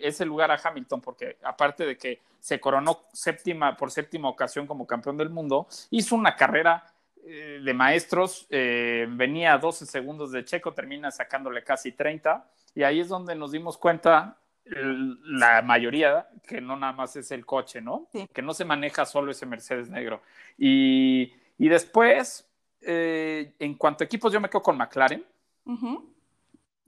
[0.02, 4.84] ese lugar a Hamilton porque aparte de que se coronó séptima por séptima ocasión como
[4.84, 6.92] campeón del mundo, hizo una carrera
[7.24, 12.82] eh, de maestros, eh, venía a 12 segundos de Checo, termina sacándole casi 30 y
[12.82, 14.36] ahí es donde nos dimos cuenta
[14.68, 18.08] la mayoría que no nada más es el coche, ¿no?
[18.32, 20.22] Que no se maneja solo ese Mercedes negro.
[20.58, 22.46] Y, y después
[22.88, 25.24] eh, en cuanto a equipos, yo me quedo con McLaren.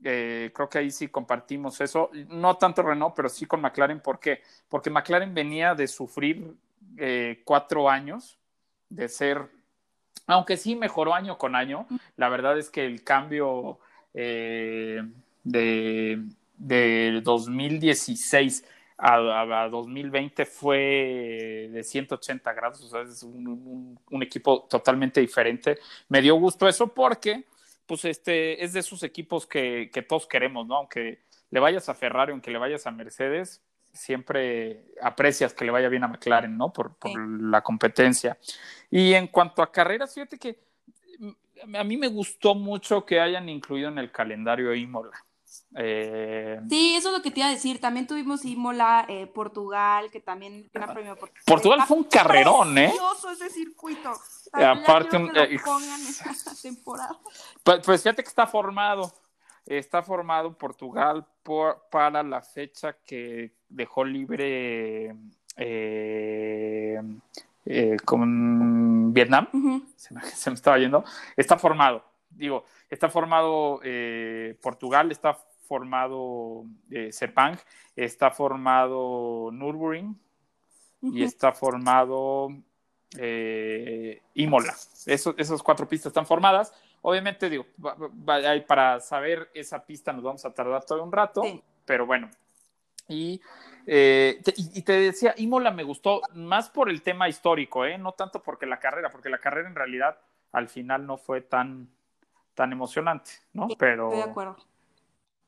[0.01, 2.09] Eh, creo que ahí sí compartimos eso.
[2.29, 3.99] No tanto Renault, pero sí con McLaren.
[3.99, 4.41] ¿Por qué?
[4.69, 6.53] Porque McLaren venía de sufrir
[6.97, 8.37] eh, cuatro años
[8.87, 9.49] de ser,
[10.25, 13.79] aunque sí mejoró año con año, la verdad es que el cambio
[14.13, 15.03] de,
[16.59, 18.63] de 2016
[18.99, 25.79] a, 2020 fue de 180 grados, o sea, es un, equipo totalmente diferente.
[26.09, 27.45] Me dio gusto eso porque,
[27.85, 30.75] pues, este es de esos equipos que, todos queremos, ¿no?
[30.75, 31.19] Aunque
[31.49, 33.61] le vayas a Ferrari, aunque le vayas a Mercedes,
[33.93, 36.73] siempre aprecias que le vaya bien a McLaren, ¿no?
[36.73, 36.91] Por,
[37.41, 38.37] la competencia.
[38.91, 40.59] Y en cuanto a carreras, fíjate que
[41.19, 45.25] mm, a mí me gustó mucho que hayan incluido en el calendario Imola.
[45.75, 47.79] Eh, sí, eso es lo que te iba a decir.
[47.79, 52.93] También tuvimos Imola, eh, Portugal, que también gran premio Portugal fue un carrerón, ¿eh?
[53.31, 54.11] ese circuito.
[54.53, 55.59] aparte, eh,
[56.61, 57.19] temporada.
[57.63, 59.13] Pues, pues, fíjate que está formado.
[59.65, 65.15] Está formado Portugal por, para la fecha que dejó libre
[68.03, 69.47] con Vietnam.
[69.95, 71.03] se, me, se me estaba yendo.
[71.35, 72.08] Está formado.
[72.39, 73.81] Digo, está formado
[74.61, 75.37] Portugal, está
[75.69, 77.55] formado eh, Sepang,
[77.95, 80.19] está formado Nürburgring
[81.03, 82.49] y está formado
[83.17, 84.73] eh, Imola.
[85.05, 86.73] esas cuatro pistas están formadas.
[87.03, 87.67] Obviamente, digo,
[88.67, 91.43] para saber esa pista nos vamos a tardar todo un rato,
[91.85, 92.31] pero bueno.
[93.07, 93.39] Y,
[93.85, 97.97] eh, te, y, te decía, Imola me gustó más por el tema histórico, ¿eh?
[97.99, 100.17] no tanto porque la carrera, porque la carrera en realidad
[100.51, 101.89] al final no fue tan,
[102.59, 103.69] tan emocionante, ¿no?
[103.77, 104.57] pero, estoy de acuerdo.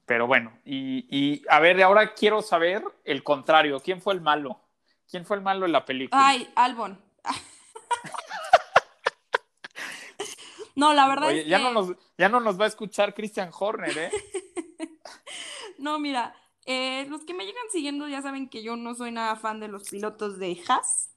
[0.05, 3.81] Pero bueno, y, a ver, ahora quiero saber el contrario.
[3.81, 4.61] ¿Quién fue el malo?
[5.09, 6.25] ¿Quién fue el malo en la película?
[6.25, 6.97] Ay, Albon.
[10.75, 11.63] no, la verdad es ya que...
[11.65, 14.11] No nos, ya no nos va a escuchar Christian Horner, ¿eh?
[15.79, 16.33] no, mira,
[16.65, 19.67] eh, los que me llegan siguiendo ya saben que yo no soy nada fan de
[19.67, 21.09] los pilotos de Haas.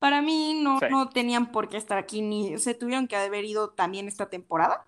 [0.00, 3.70] Para mí no, no tenían por qué estar aquí, ni se tuvieron que haber ido
[3.70, 4.84] también esta temporada.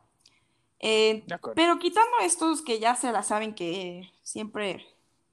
[0.86, 4.86] Eh, pero quitando estos que ya se la saben que siempre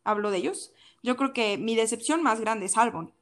[0.06, 0.72] hablo de ellos,
[1.04, 3.14] yo creo que mi decepción más grande es Albon.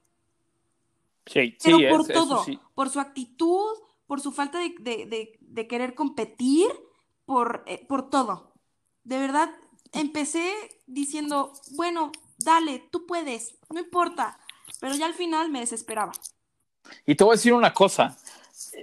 [1.25, 6.67] Sí, pero por todo, por su actitud, por su falta de, querer competir,
[7.25, 8.53] por, eh, por todo.
[9.03, 9.49] De verdad,
[9.91, 10.53] empecé
[10.85, 14.39] diciendo, bueno, dale, tú puedes, no importa.
[14.79, 16.11] Pero ya al final me desesperaba.
[17.07, 18.15] Y te voy a decir una cosa,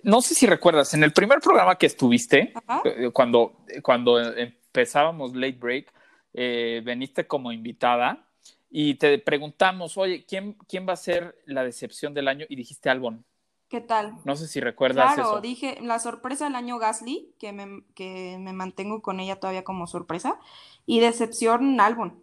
[0.02, 2.52] no sé si recuerdas, en el primer programa que estuviste,
[2.85, 5.92] eh, cuando, cuando empezábamos Late Break,
[6.35, 8.28] eh, veniste como invitada
[8.70, 12.46] y te preguntamos, oye, ¿quién, ¿quién va a ser la decepción del año?
[12.48, 13.24] Y dijiste Albon.
[13.68, 14.14] ¿Qué tal?
[14.24, 18.52] No sé si recuerdas claro, dije la sorpresa del año Gasly, que me, que me
[18.52, 20.38] mantengo con ella todavía como sorpresa,
[20.85, 22.22] y decepción Albon.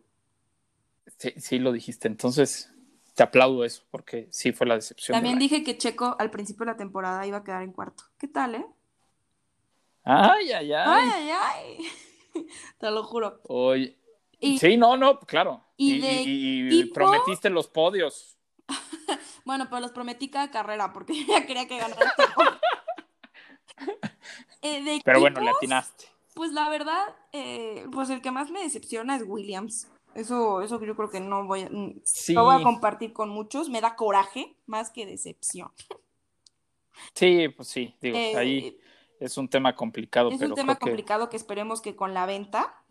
[1.18, 2.08] Sí, sí lo dijiste.
[2.08, 2.73] Entonces,
[3.14, 5.16] te aplaudo eso, porque sí fue la decepción.
[5.16, 8.04] También dije que Checo al principio de la temporada iba a quedar en cuarto.
[8.18, 8.66] ¿Qué tal, eh?
[10.04, 10.86] Ay, ay, ay.
[10.86, 11.88] Ay, ay, ay.
[12.80, 13.40] Te lo juro.
[13.48, 13.98] Oye.
[14.60, 15.64] sí, no, no, claro.
[15.78, 18.38] Y, prometiste los podios.
[19.46, 22.14] bueno, pero los prometí cada carrera porque yo ya quería que ganara
[24.62, 26.06] eh, Pero bueno, le atinaste.
[26.34, 29.88] Pues la verdad, eh, pues el que más me decepciona es Williams.
[30.16, 33.70] Eso, eso yo creo que no voy, a, voy a compartir con muchos.
[33.70, 35.72] Me da coraje más que decepción.
[37.14, 38.78] Sí, pues sí, digo, eh, ahí
[39.20, 40.30] es un tema complicado.
[40.30, 41.38] Es un tema complicado que...
[41.38, 42.84] esperemos que con la venta,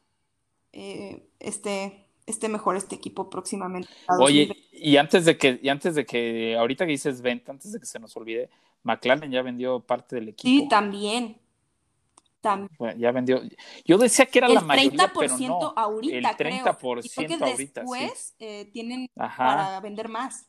[0.73, 3.89] eh, este, esté mejor este equipo próximamente.
[4.21, 7.79] Oye, y antes de que, y antes de que, ahorita que dices venta, antes de
[7.79, 8.51] que se nos olvide,
[8.83, 10.49] McLaren ya vendió parte del equipo.
[10.49, 11.39] Sí, también.
[12.79, 13.41] Bueno, ya vendió.
[13.85, 15.75] Yo decía que era la mayoría, pero no.
[15.77, 17.39] ahorita, el 30% creo.
[17.39, 17.81] Y ahorita.
[17.83, 20.49] Después eh, tienen para vender más.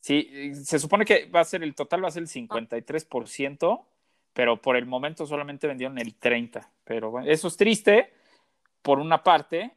[0.00, 3.84] Sí, se supone que va a ser el total va a ser el 53%,
[4.32, 6.66] pero por el momento solamente vendieron el 30%.
[6.84, 8.12] Pero bueno, eso es triste
[8.82, 9.72] por una parte,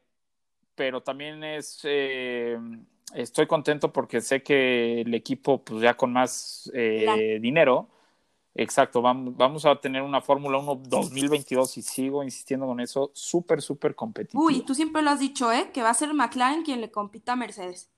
[0.75, 2.57] pero también es eh,
[3.13, 7.89] estoy contento porque sé que el equipo, pues ya con más eh, dinero,
[8.55, 13.95] exacto, vamos, a tener una Fórmula 1 2022 y sigo insistiendo con eso, súper, súper
[13.95, 14.43] competitivo.
[14.43, 15.71] Uy, tú siempre lo has dicho, ¿eh?
[15.73, 17.91] Que va a ser McLaren quien le compita a Mercedes.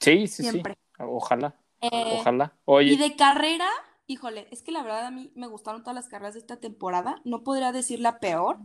[0.00, 0.62] Sí, sí, sí.
[0.98, 1.56] Ojalá.
[1.80, 2.56] Eh, ojalá.
[2.64, 2.92] Oye.
[2.92, 3.68] Y de carrera,
[4.06, 7.20] híjole, es que la verdad a mí me gustaron todas las carreras de esta temporada.
[7.24, 8.58] No podría decir la peor,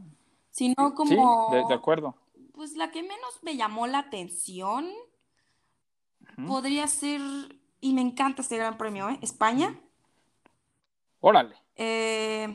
[0.49, 1.49] sino como.
[1.51, 2.15] Sí, de acuerdo
[2.61, 4.87] pues la que menos me llamó la atención
[6.47, 7.19] podría ser,
[7.79, 9.17] y me encanta este gran premio, ¿eh?
[9.23, 9.81] España.
[11.21, 11.55] Órale.
[11.75, 12.53] Eh,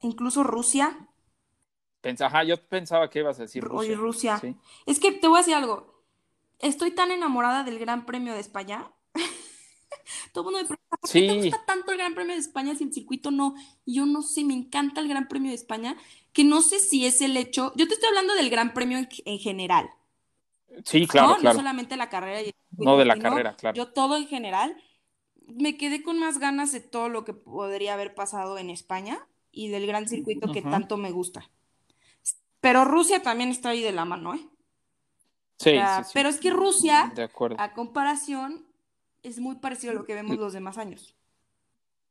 [0.00, 1.08] incluso Rusia.
[2.20, 3.96] Ajá, yo pensaba que ibas a decir Rusia.
[3.96, 4.40] Rusia.
[4.86, 6.02] Es que te voy a decir algo.
[6.58, 8.90] Estoy tan enamorada del Gran Premio de España.
[10.32, 12.74] Todo el mundo me pregunta, ¿por qué te gusta tanto el Gran Premio de España
[12.74, 13.54] si el circuito no?
[13.84, 15.96] Y yo no sé, me encanta el Gran Premio de España
[16.32, 19.38] que no sé si es el hecho, yo te estoy hablando del Gran Premio en,
[19.38, 19.90] general.
[20.84, 21.36] Sí, claro, ¿no?
[21.36, 21.54] claro.
[21.54, 22.48] No solamente la carrera.
[22.76, 23.74] no de la carrera, claro.
[23.74, 24.76] Yo todo en general.
[25.48, 29.68] Me quedé con más ganas de todo lo que podría haber pasado en España y
[29.68, 31.50] del gran circuito que tanto me gusta.
[32.60, 34.40] Pero Rusia también está ahí de la mano, ¿eh?
[35.58, 38.66] Sí, sí, sí, Pero es que Rusia, de a comparación,
[39.22, 41.16] es muy parecido a lo que vemos los demás años.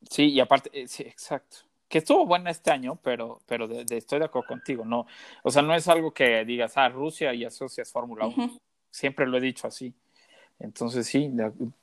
[0.09, 1.57] Sí, y aparte, eh, sí, exacto.
[1.87, 5.07] Que estuvo buena este año, pero, pero estoy de acuerdo contigo, no,
[5.43, 9.37] o sea, no es algo que digas, ah, Rusia y asocias Fórmula 1, siempre lo
[9.37, 9.93] he dicho así,
[10.59, 11.31] entonces sí,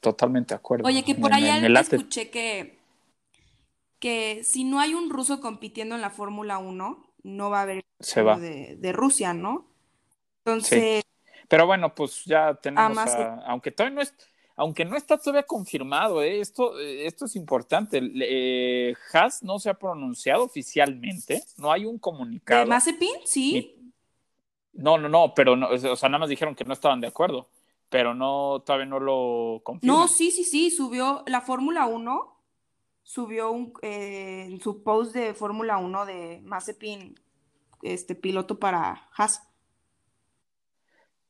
[0.00, 0.86] totalmente de acuerdo.
[0.86, 2.78] Oye, que por allá escuché que,
[3.98, 7.84] que si no hay un ruso compitiendo en la Fórmula 1, no va a haber
[8.00, 8.38] Se va.
[8.38, 9.66] De, Rusia, ¿no?
[10.44, 11.04] Entonces...
[11.48, 12.98] Pero bueno, pues ya tenemos,
[13.46, 14.14] aunque todavía no es
[14.56, 16.40] aunque no está todavía confirmado, ¿eh?
[16.40, 18.00] esto, esto es importante.
[18.20, 22.60] Eh, Haas no se ha pronunciado oficialmente, no hay un comunicado.
[22.60, 23.16] ¿De Mazepin?
[23.24, 23.74] Sí.
[24.72, 27.48] No, no, no, pero no, o sea, nada más dijeron que no estaban de acuerdo,
[27.88, 29.96] pero no, todavía no lo confirman.
[29.96, 32.40] No, sí, sí, sí, subió la Fórmula 1,
[33.02, 37.14] subió un, eh, su post de Fórmula 1 de Mazepin,
[37.82, 39.48] este piloto para Haas.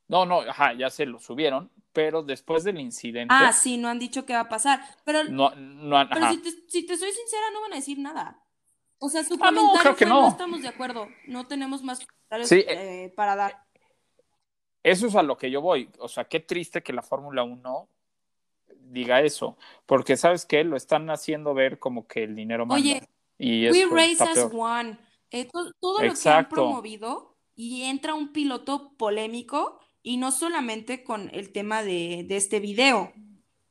[0.09, 3.35] No, no, ajá, ya se lo subieron, pero después del incidente.
[3.37, 4.81] Ah, sí, no han dicho qué va a pasar.
[5.05, 6.39] Pero, no, no pero si,
[6.87, 8.41] te, soy sincera, no van a decir nada.
[8.99, 10.29] O sea, su ah, comentario no, no.
[10.29, 11.09] estamos de acuerdo.
[11.27, 13.64] No tenemos más comentarios eh, eh, para dar.
[14.85, 15.89] Eso es a lo que yo voy.
[15.99, 17.89] O sea, qué triste que la Fórmula 1
[18.91, 19.57] diga eso.
[19.87, 20.63] Porque, ¿sabes qué?
[20.63, 22.81] Lo están haciendo ver como que el dinero manda.
[22.81, 23.03] Oye,
[23.39, 24.99] y we race as one.
[25.31, 31.31] Eh, todo, lo que han promovido y entra un piloto polémico y no solamente con
[31.33, 33.13] el tema de, este video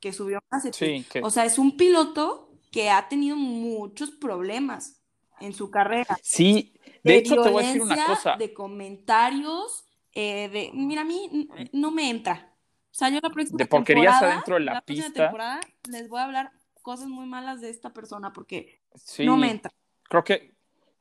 [0.00, 5.00] que subió hace sí, O sea, es un piloto que ha tenido muchos problemas
[5.40, 6.18] en su carrera.
[6.22, 8.36] Sí, de, hecho te voy a decir una cosa.
[8.36, 9.83] De comentarios,
[10.14, 12.52] eh, de, mira, a mí no me entra.
[12.90, 15.12] O sea, yo la próxima de porquerías adentro de la, pista.
[15.12, 18.80] temporada les voy a hablar cosas muy malas de esta persona porque
[19.18, 19.72] no me entra.
[20.04, 20.54] Creo que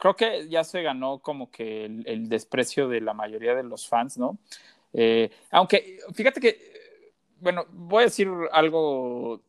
[0.04, 4.18] creo que ya se ganó como que el, desprecio de la mayoría de los fans,
[4.18, 4.38] ¿no?
[4.92, 9.42] Eh, aunque, fíjate que, bueno, voy a decir algo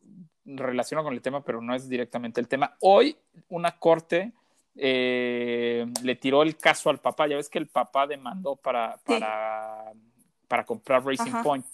[0.45, 2.77] relacionado con el tema, pero no es directamente el tema.
[2.79, 3.17] Hoy
[3.49, 4.31] una corte
[4.75, 7.27] eh, le tiró el caso al papá.
[7.27, 9.91] Ya ves que el papá demandó para, para,
[10.47, 11.65] para comprar Racing Point.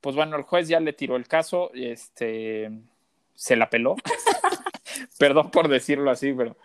[0.00, 2.70] Pues bueno, el juez ya le tiró el caso, este,
[3.34, 3.94] se la peló.
[5.18, 6.56] Perdón por decirlo así, pero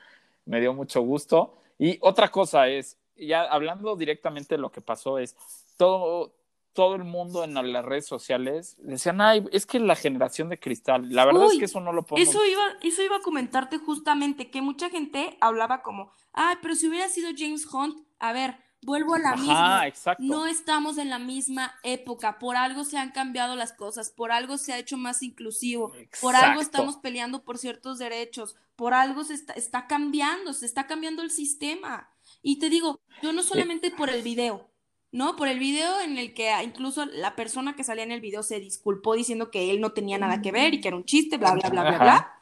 [0.46, 1.62] me dio mucho gusto.
[1.78, 5.36] Y otra cosa es, ya hablando directamente de lo que pasó, es
[5.78, 6.34] todo,
[6.78, 11.10] todo el mundo en las redes sociales decían, ay, es que la generación de cristal,
[11.10, 12.30] la verdad es que eso no lo podemos...
[12.30, 16.88] Eso iba, eso iba a comentarte justamente, que mucha gente hablaba como, ay, pero si
[16.88, 19.88] hubiera sido James Hunt, a ver, vuelvo a la misma.
[19.88, 20.22] Exacto.
[20.24, 24.60] No estamos en la misma época, por algo se han cambiado las cosas, por algo
[24.60, 29.34] se ha hecho más inclusivo, por algo estamos peleando por ciertos derechos, por algo se
[29.34, 32.12] está, está cambiando, se está cambiando el sistema.
[32.44, 34.70] Y te digo, yo no solamente por el video,
[35.12, 35.36] ¿no?
[35.36, 38.60] Por el video en el que incluso la persona que salía en el video se
[38.60, 41.54] disculpó diciendo que él no tenía nada que ver y que era un chiste, bla,
[41.54, 42.34] bla, bla, bla, bla.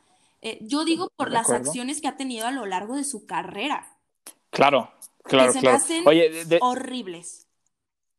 [0.42, 3.88] Eh, yo digo por las acciones que ha tenido a lo largo de su carrera.
[4.50, 4.92] Claro,
[5.24, 5.78] claro, que se claro.
[5.78, 7.48] Me hacen horribles.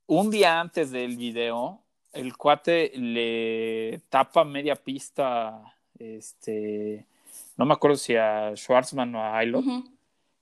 [0.07, 7.07] un día antes del video, el cuate le tapa media pista, este,
[7.57, 9.64] no me acuerdo si a Schwarzman o a Aylot,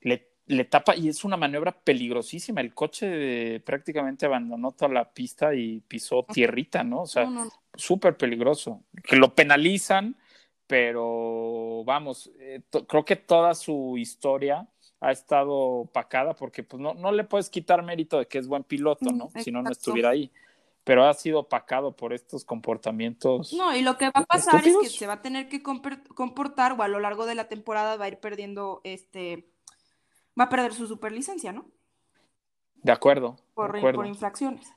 [0.01, 2.61] le, le, tapa y es una maniobra peligrosísima.
[2.61, 7.03] El coche prácticamente abandonó toda la pista y pisó tierrita, ¿no?
[7.03, 7.29] O sea,
[7.75, 8.83] súper peligroso.
[9.03, 10.17] Que lo penalizan,
[10.67, 14.67] pero vamos, eh, creo que toda su historia
[15.01, 18.65] ha estado opacada porque pues no, no le puedes quitar mérito de que es buen
[18.65, 19.31] piloto, ¿no?
[19.43, 20.31] si no, no estuviera ahí
[20.85, 23.55] pero ha sido opacado por estos comportamientos.
[23.55, 26.73] No, y lo que va a pasar es que se va a tener que comportar
[26.73, 29.49] o a lo largo de la temporada va a ir perdiendo este
[30.39, 31.67] va a perder su superlicencia, ¿no?
[32.77, 33.37] De acuerdo.
[33.55, 34.71] Por, por infracciones.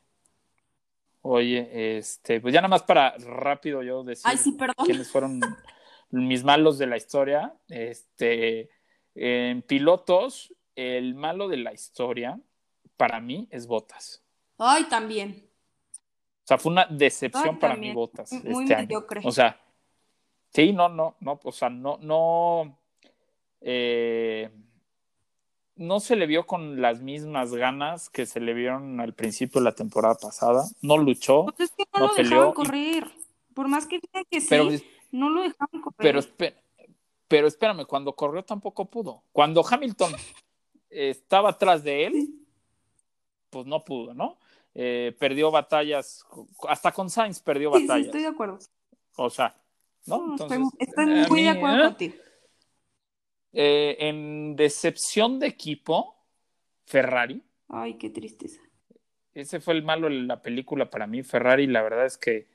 [1.22, 4.32] Oye, este, pues ya nada más para rápido yo decir
[4.86, 5.42] quiénes fueron
[6.10, 7.54] mis malos de la historia.
[7.68, 8.70] Este,
[9.14, 12.40] en pilotos, el malo de la historia
[12.96, 14.24] para mí es Botas.
[14.58, 15.50] Ay, también.
[16.44, 18.32] O sea, fue una decepción para mí Botas.
[18.32, 19.22] Muy este mediocre.
[19.26, 19.60] O sea,
[20.54, 22.80] sí, no, no, no, o sea, no, no,
[23.60, 24.50] eh,
[25.78, 29.66] no se le vio con las mismas ganas que se le vieron al principio de
[29.66, 30.66] la temporada pasada.
[30.82, 31.46] No luchó.
[31.46, 33.08] Pues es que no, lo dejaban correr.
[33.54, 35.96] Por más que digan que sí, no lo dejaban correr.
[35.98, 36.22] Pero,
[37.28, 39.24] pero espérame, cuando corrió tampoco pudo.
[39.32, 40.12] Cuando Hamilton
[40.90, 42.30] estaba atrás de él,
[43.50, 44.38] pues no pudo, ¿no?
[44.74, 46.24] Eh, perdió batallas,
[46.68, 47.98] hasta con Sainz perdió batallas.
[47.98, 48.60] Sí, estoy de acuerdo.
[49.16, 49.56] O sea,
[50.06, 50.36] ¿no?
[50.36, 50.60] estoy,
[51.30, 51.88] muy de acuerdo ¿eh?
[51.88, 52.16] contigo.
[53.60, 56.16] Eh, en decepción de equipo,
[56.86, 57.42] Ferrari.
[57.68, 58.62] Ay, qué tristeza.
[59.34, 61.24] Ese fue el malo de la película para mí.
[61.24, 62.48] Ferrari, la verdad es que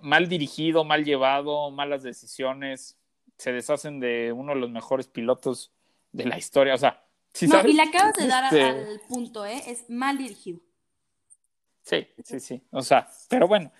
[0.00, 2.98] mal dirigido, mal llevado, malas decisiones.
[3.36, 5.72] Se deshacen de uno de los mejores pilotos
[6.10, 6.74] de la historia.
[6.74, 7.04] O sea,
[7.42, 9.62] no, y le acabas de dar este al punto, ¿eh?
[9.66, 10.60] Es mal dirigido.
[11.82, 12.62] Sí, sí, sí.
[12.70, 13.72] O sea, pero bueno,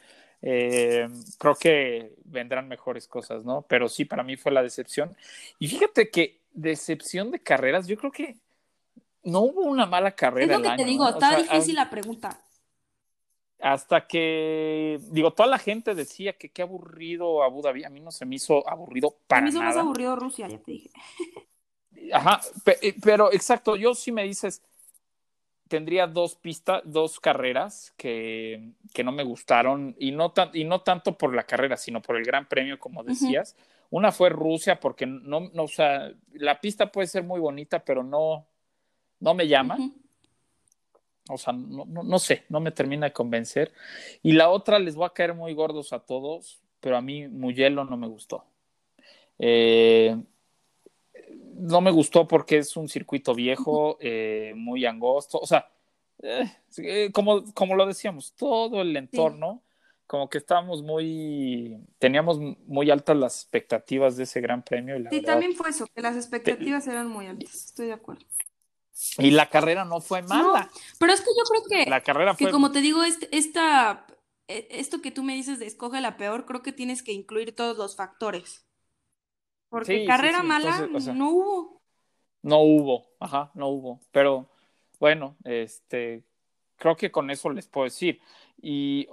[0.43, 1.09] eh,
[1.39, 3.63] creo que vendrán mejores cosas, ¿no?
[3.63, 5.17] Pero sí, para mí fue la decepción.
[5.59, 8.37] Y fíjate que decepción de carreras, yo creo que
[9.25, 10.55] no hubo una mala carrera.
[10.55, 12.41] Es lo que te digo, está difícil la pregunta.
[13.61, 17.85] Hasta que, digo, toda la gente decía que qué aburrido Abu Dhabi.
[17.85, 19.49] A mí no se me hizo aburrido para nada.
[19.49, 20.91] A mí se me hizo aburrido Rusia, ya te dije.
[22.13, 22.41] Ajá,
[22.81, 24.63] eh, pero exacto, yo sí me dices,
[25.69, 31.17] tendría dos pistas, dos carreras que, que no me gustaron, y no, y no tanto
[31.17, 33.57] por la carrera, sino por el Gran Premio, como decías.
[33.91, 38.03] Una fue Rusia, porque no, no, o sea, la pista puede ser muy bonita, pero
[38.03, 38.47] no,
[39.21, 39.79] no me llama.
[41.31, 43.73] O sea, no, no, no, sé, no me termina de convencer.
[44.23, 47.85] Y la otra les voy a caer muy gordos a todos, pero a mí Muyelo
[47.85, 48.45] no me gustó.
[49.39, 50.17] Eh,
[51.59, 55.71] no me gustó porque es un circuito viejo, eh, muy angosto, o sea,
[56.23, 59.63] eh, eh, como, como lo decíamos, todo el entorno,
[60.07, 64.97] como que estábamos muy, teníamos muy altas las expectativas de ese gran premio.
[64.97, 68.25] Y sí, también fue eso, que las expectativas eran muy altas, estoy de acuerdo.
[69.19, 70.71] Y la carrera no fue mala.
[70.99, 74.07] pero es que yo creo que, la carrera que como te digo, este, esta,
[74.49, 77.77] esto que tú me dices de escoge la peor, creo que tienes que incluir todos
[77.77, 78.68] los factores.
[79.69, 81.83] Porque carrera mala no hubo.
[82.43, 84.01] No hubo, ajá, no hubo.
[84.11, 84.49] Pero
[85.01, 86.23] bueno, este,
[86.77, 88.21] creo que con eso les puedo decir.
[88.63, 89.09] Y,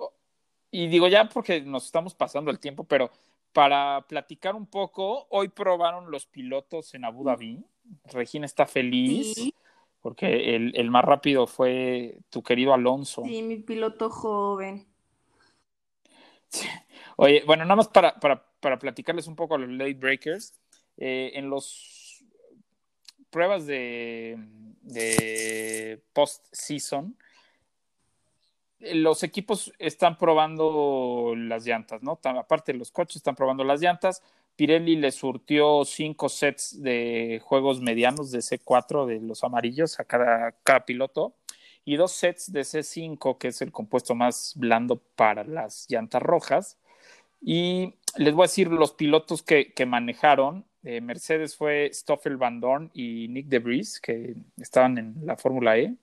[0.71, 3.11] y digo ya porque nos estamos pasando el tiempo, pero
[3.51, 7.63] para platicar un poco, hoy probaron los pilotos en Abu Dhabi.
[8.05, 9.53] Regina está feliz.
[10.01, 13.23] Porque el, el, más rápido fue tu querido Alonso.
[13.25, 14.85] Sí, mi piloto joven.
[17.18, 20.55] Oye, bueno, nada más para, para para platicarles un poco a los late breakers,
[20.97, 22.26] eh, en los
[23.30, 24.39] pruebas de,
[24.82, 27.16] de post-season,
[28.80, 32.20] los equipos están probando las llantas, ¿no?
[32.24, 34.24] Aparte los coches están probando las llantas.
[34.55, 40.53] Pirelli le surtió cinco sets de juegos medianos de C4 de los amarillos a cada,
[40.63, 41.36] cada piloto
[41.86, 46.80] y dos sets de C5, que es el compuesto más blando para las llantas rojas.
[47.41, 50.65] Y les voy a decir los pilotos que, manejaron.
[50.83, 55.95] Eh, Mercedes fue Stoffel Van Dorn y Nick DeBris, que estaban en la Fórmula E.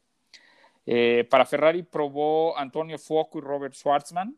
[0.86, 4.36] Eh, para Ferrari probó Antonio Fuoco y Robert Schwartzman.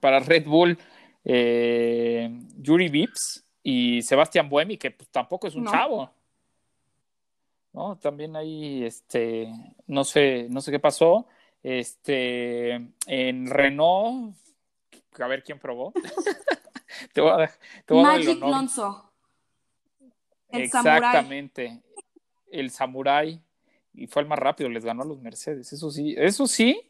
[0.00, 0.78] Para Red Bull,
[1.24, 6.10] eh, Yuri Vips y Sebastián Buemi, que pues, tampoco es un chavo.
[7.72, 7.96] ¿No?
[7.98, 9.48] También ahí, este,
[9.86, 11.26] no sé, no sé qué pasó.
[11.62, 12.74] Este,
[13.06, 14.34] en Renault
[15.18, 15.92] a ver quién probó.
[17.12, 17.50] te voy a,
[17.84, 19.10] te voy Magic Lonzo.
[20.48, 21.82] El Exactamente.
[22.50, 23.40] El Samurai
[23.94, 25.72] y fue el más rápido, les ganó a los Mercedes.
[25.72, 26.80] Eso sí, eso sí,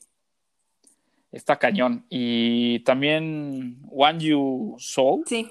[1.33, 2.05] está cañón.
[2.09, 5.51] Y también Wang Yu Zhou, Sí.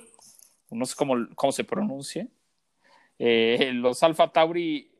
[0.69, 2.27] no sé cómo, cómo se pronuncie.
[3.17, 4.91] Eh, los Alfa Tauri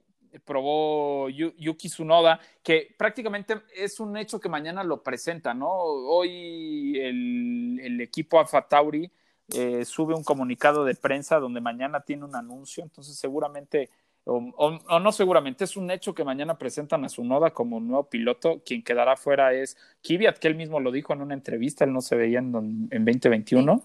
[0.45, 5.69] probó Yu- Yuki Tsunoda, que prácticamente es un hecho que mañana lo presenta, ¿no?
[5.69, 9.11] Hoy el, el equipo Alfa Tauri
[9.53, 13.89] eh, sube un comunicado de prensa donde mañana tiene un anuncio, entonces seguramente,
[14.25, 18.03] o, o- o no seguramente, es un hecho que mañana presentan a Tsunoda como nuevo
[18.09, 21.93] piloto, quien quedará fuera es Kvyat, que él mismo lo dijo en una entrevista, él
[21.93, 23.83] no se veía en, en 2021.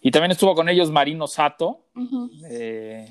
[0.00, 1.84] Y también estuvo con ellos Marino Sato,
[2.50, 3.08] eh,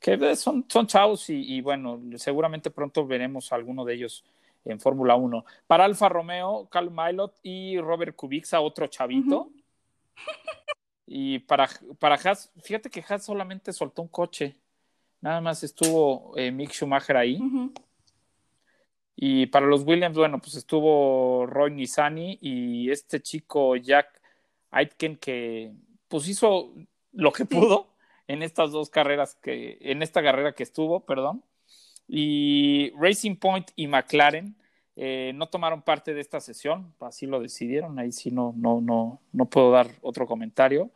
[0.00, 4.24] que son, son chavos y, y bueno, seguramente pronto veremos a alguno de ellos
[4.64, 5.44] en Fórmula 1.
[5.66, 9.50] Para Alfa Romeo, Cal Milot y Robert Kubica, otro chavito.
[11.06, 11.68] Y para,
[11.98, 14.56] para Haas, fíjate que Haas solamente soltó un coche.
[15.20, 17.40] Nada más estuvo eh, Mick Schumacher ahí.
[19.16, 24.20] Y para los Williams, bueno, pues estuvo Roy Nizani y este chico Jack
[24.70, 25.72] Aitken que
[26.08, 26.74] pues hizo
[27.12, 27.88] lo que pudo
[28.28, 31.42] en estas dos carreras que, en esta carrera que estuvo, perdón.
[32.06, 34.54] Y Racing Point y McLaren
[34.96, 39.20] eh, no tomaron parte de esta sesión, así lo decidieron, ahí sí no, no, no,
[39.32, 40.90] no puedo dar otro comentario.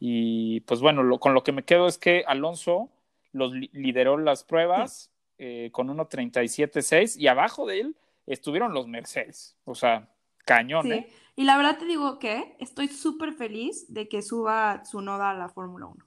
[0.00, 2.88] Y pues bueno, lo, con lo que me quedo es que Alonso
[3.32, 9.56] los li- lideró las pruebas eh, con 1.37.6 y abajo de él estuvieron los Mercedes,
[9.64, 10.08] o sea,
[10.44, 10.92] cañón, Sí.
[10.92, 11.08] ¿eh?
[11.36, 15.34] Y la verdad te digo que estoy súper feliz de que suba su noda a
[15.34, 16.04] la Fórmula 1.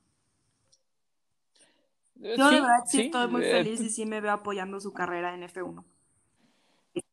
[2.23, 4.31] Eh, Yo sí, de verdad sí, sí, estoy muy eh, feliz y sí me veo
[4.33, 5.85] apoyando su carrera en F1.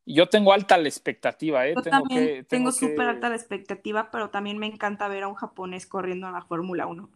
[0.07, 1.77] Yo tengo alta la expectativa, ¿eh?
[1.77, 5.23] Yo tengo también que, tengo que- súper alta la expectativa, pero también me encanta ver
[5.23, 7.09] a un japonés corriendo en la Fórmula 1.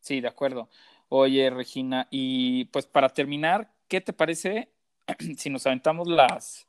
[0.00, 0.68] Sí, de acuerdo.
[1.08, 4.70] Oye, Regina, y pues para terminar, ¿qué te parece
[5.38, 6.66] si nos aventamos las,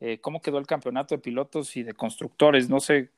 [0.00, 2.68] eh, cómo quedó el campeonato de pilotos y de constructores?
[2.68, 3.10] No sé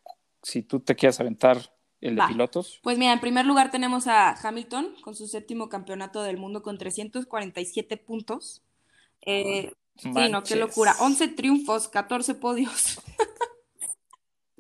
[0.43, 1.59] si tú te quieras aventar
[2.01, 2.29] el de Va.
[2.29, 2.81] pilotos.
[2.83, 6.79] Pues mira, en primer lugar tenemos a Hamilton con su séptimo campeonato del mundo con
[6.79, 8.63] 347 puntos.
[9.27, 10.95] Eh, sí, no, qué locura.
[11.01, 13.01] 11 triunfos, 14 podios.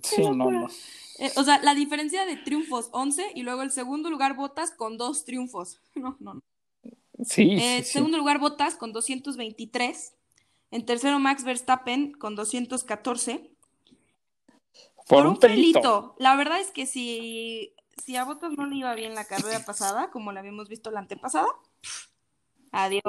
[0.03, 0.69] Sí, no, no.
[1.19, 4.97] Eh, o sea, la diferencia de triunfos, 11, y luego el segundo lugar Botas con
[4.97, 5.81] dos triunfos.
[5.97, 6.43] No, no, no.
[7.25, 7.93] Sí, Eh, sí, sí.
[7.95, 10.15] segundo lugar Botas con 223.
[10.71, 13.51] En tercero Max Verstappen con 214.
[15.09, 16.15] Por, un pelito.
[16.19, 20.11] La verdad es que si, si a Botas no le iba bien la carrera pasada,
[20.11, 21.49] como la habíamos visto la antepasada,
[22.73, 23.03] adiós.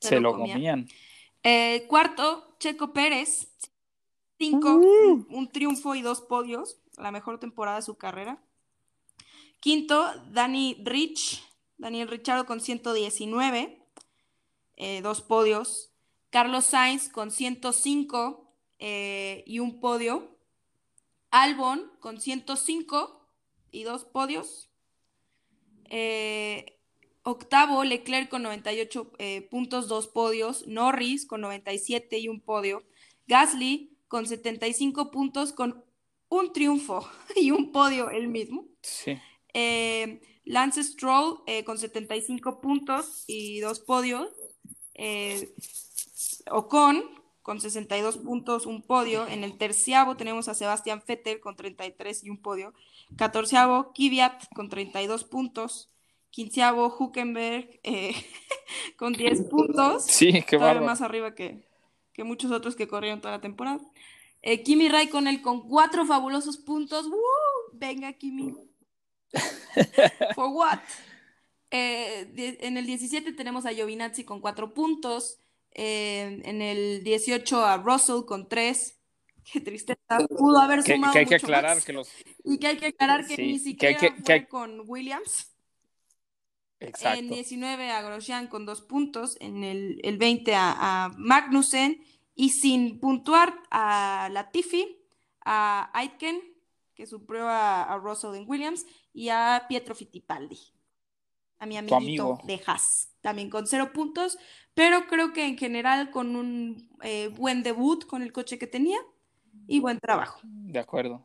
[0.00, 0.54] Se lo comía.
[0.54, 0.88] comían.
[1.42, 3.48] Eh, cuarto, Checo Pérez.
[4.38, 5.12] Cinco, Uh.
[5.12, 6.78] un, un triunfo y dos podios.
[6.96, 8.42] La mejor temporada de su carrera.
[9.60, 11.42] Quinto, Dani Rich.
[11.78, 13.80] Daniel Richardo con 119.
[14.76, 15.90] eh, dos podios.
[16.30, 20.33] Carlos Sainz con 105 eh, y un podio.
[21.34, 23.28] Albon con 105
[23.72, 24.70] y dos podios.
[25.90, 26.78] Eh,
[27.24, 30.64] octavo, Leclerc con 98 eh, puntos, dos podios.
[30.68, 32.84] Norris con 97 y un podio.
[33.26, 35.84] Gasly con 75 puntos, con
[36.28, 37.04] un triunfo
[37.36, 38.68] y un podio él mismo.
[38.82, 39.18] Sí.
[39.52, 44.28] Eh, Lance Stroll eh, con 75 puntos y dos podios.
[44.94, 45.52] Eh,
[46.48, 49.28] Ocon con 62 puntos, un podio.
[49.28, 52.72] En el terciavo tenemos a Sebastián Vettel con 33 y un podio.
[53.18, 55.90] Catorceavo, Kvyat con 32 puntos.
[56.30, 58.14] Quinceavo, Huckenberg eh,
[58.96, 60.04] con 10 puntos.
[60.08, 61.68] Sí, qué Todavía más arriba que,
[62.14, 63.78] que muchos otros que corrieron toda la temporada.
[64.40, 67.08] Eh, Kimi Raikkonen con cuatro fabulosos puntos.
[67.08, 67.18] ¡Woo!
[67.74, 68.54] Venga, Kimi.
[70.34, 70.78] For what?
[71.70, 75.43] Eh, en el 17 tenemos a Giovinazzi con cuatro puntos.
[75.74, 78.98] Eh, en el 18 a Russell con tres.
[79.52, 79.98] Qué tristeza.
[80.38, 81.84] Pudo haber Que, sumado que hay que mucho aclarar más.
[81.84, 82.08] que los.
[82.44, 85.50] Y que hay que aclarar que Sí, ni que siquiera que- que fue con Williams.
[86.80, 87.34] En Exacto.
[87.34, 90.74] 19 a Grosjean con dos puntos, en el, el 20 a,
[91.06, 92.04] a Magnussen
[92.34, 94.98] y sin puntuar a Latifi,
[95.44, 96.40] a Aitken,
[96.94, 100.58] que suplió a, a Russell en Williams, y a Pietro Fittipaldi,
[101.58, 102.38] a mi amiguito amigo.
[102.44, 104.36] de Haas, también con cero puntos,
[104.74, 108.98] pero creo que en general con un eh, buen debut con el coche que tenía
[109.66, 110.40] y buen trabajo.
[110.42, 111.24] De acuerdo.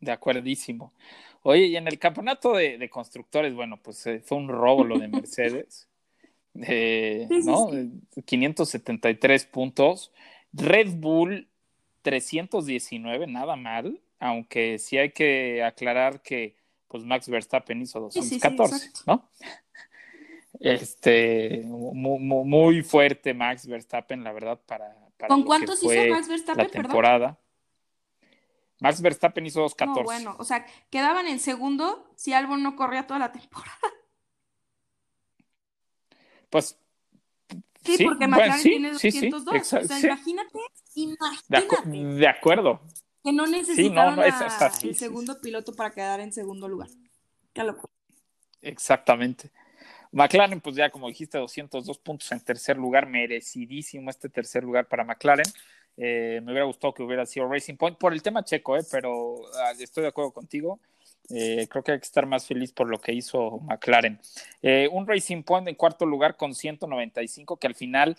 [0.00, 0.92] De acuerdísimo.
[1.42, 4.98] Oye, y en el campeonato de, de constructores, bueno, pues eh, fue un robo lo
[4.98, 5.88] de Mercedes.
[6.54, 7.68] Eh, Sí, sí, ¿no?
[7.70, 7.90] sí.
[8.16, 10.12] Eh, 573 puntos.
[10.52, 11.48] Red Bull
[12.02, 16.56] 319, nada mal, aunque sí hay que aclarar que
[16.86, 19.02] pues Max Verstappen hizo Sí, sí, sí, 214, exacto.
[19.06, 19.28] ¿no?
[20.64, 24.96] Este, muy, muy, fuerte Max Verstappen, la verdad, para.
[25.28, 26.64] ¿Con cuántos hizo Max Verstappen?
[26.64, 27.38] La temporada.
[28.80, 29.86] Max Verstappen hizo 2.14.
[29.86, 33.76] No, bueno, o sea, quedaban en segundo si Albon no corría toda la temporada.
[36.48, 36.78] Pues.
[37.84, 39.72] Sí, porque McLaren tiene 202.
[39.74, 40.58] o sea, imagínate,
[40.94, 41.90] imagínate.
[41.90, 42.80] De, acuerdo.
[43.22, 46.88] Que no necesitaron el segundo piloto para quedar en segundo lugar.
[47.52, 47.92] Qué locura.
[48.62, 49.52] Exactamente.
[50.14, 55.04] McLaren, pues ya como dijiste, 202 puntos en tercer lugar, merecidísimo este tercer lugar para
[55.04, 55.46] McLaren.
[55.96, 59.36] Eh, me hubiera gustado que hubiera sido Racing Point por el tema checo, eh, pero
[59.56, 60.80] ah, estoy de acuerdo contigo.
[61.30, 64.20] Eh, creo que hay que estar más feliz por lo que hizo McLaren.
[64.92, 68.16] un Racing Point en cuarto lugar con 195 que al final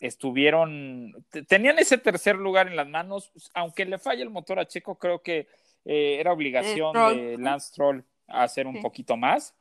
[0.00, 1.14] estuvieron,
[1.46, 5.22] tenían ese tercer lugar en las manos, aunque le falla el motor a Checo, creo
[5.22, 5.46] que
[5.84, 9.54] era obligación de Lance Troll hacer un poquito más.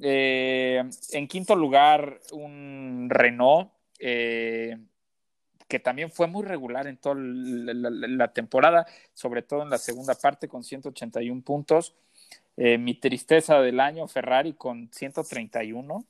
[0.00, 0.82] Eh,
[1.12, 4.78] en quinto lugar, un Renault, eh,
[5.68, 10.48] que también fue muy regular en toda la, temporada, sobre todo en la segunda parte
[10.48, 11.94] con 181 puntos.
[12.56, 16.04] Eh, mi tristeza del año, Ferrari con 131.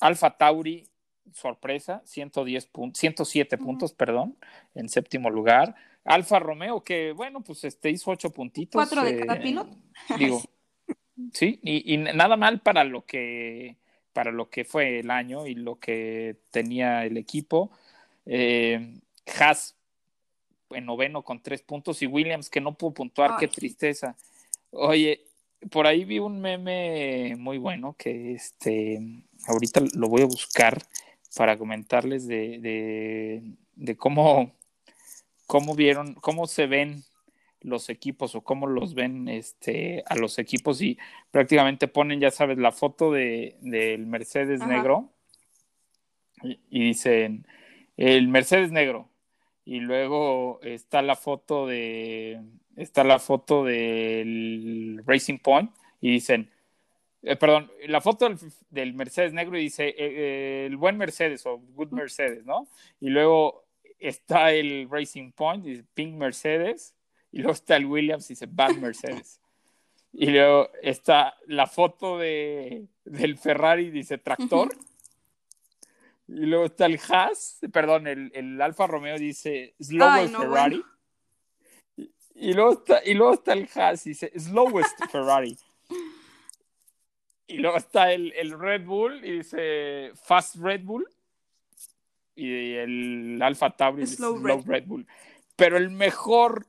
[0.00, 0.88] Alfa Tauri,
[1.32, 4.36] sorpresa, 110 puntos, 107 puntos, perdón,
[4.74, 5.74] en séptimo lugar.
[6.04, 8.74] Alfa Romeo, que bueno, pues este hizo ocho puntitos.
[8.74, 9.76] Cuatro de cada piloto.
[10.18, 10.40] Digo,
[11.32, 13.76] Sí, y, nada mal para lo que
[14.12, 17.70] para lo que fue el año y lo que tenía el equipo.
[18.24, 18.94] Eh,
[19.38, 19.76] Haas
[20.70, 24.16] en noveno con tres puntos y Williams que no pudo puntuar, qué tristeza.
[24.70, 25.24] Oye,
[25.70, 29.00] por ahí vi un meme muy bueno que este
[29.46, 30.82] ahorita lo voy a buscar
[31.36, 33.42] para comentarles de, de,
[33.74, 34.52] de cómo,
[35.46, 37.04] cómo vieron, cómo se ven
[37.60, 40.98] los equipos o cómo los ven este, a los equipos y
[41.30, 45.10] prácticamente ponen, ya sabes, la foto de, del Mercedes negro
[46.42, 47.46] y, dicen
[47.96, 49.08] el Mercedes negro
[49.64, 52.40] y luego está la foto de
[52.76, 56.50] está la foto del Racing Point y dicen
[57.22, 58.28] eh, perdón, la foto
[58.70, 62.68] del, Mercedes negro y dice eh, eh, el buen Mercedes o good Mercedes, ¿no?
[63.00, 63.64] Y luego
[63.98, 66.95] está el Racing Point, dice Pink Mercedes,
[67.36, 69.42] y luego está el Williams y dice Bad Mercedes.
[70.10, 74.74] y luego está la foto de, del Ferrari, dice tractor.
[76.28, 80.82] Y luego está el Haas, perdón, el, el Alfa Romeo dice Slowest Ferrari.
[82.34, 85.58] Y, luego está, y luego está el Haas, dice Slowest Ferrari.
[87.48, 91.06] Y luego está el, el, Red Bull y dice Fast Red Bull.
[92.34, 95.06] Y el Alfa Tauri dice Slow Red Bull.
[95.54, 96.66] Pero el mejor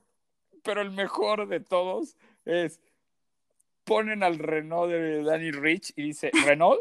[0.68, 2.14] pero el mejor de todos
[2.44, 2.78] es
[3.84, 6.78] ponen al Renault de Danny Rich y dice Renault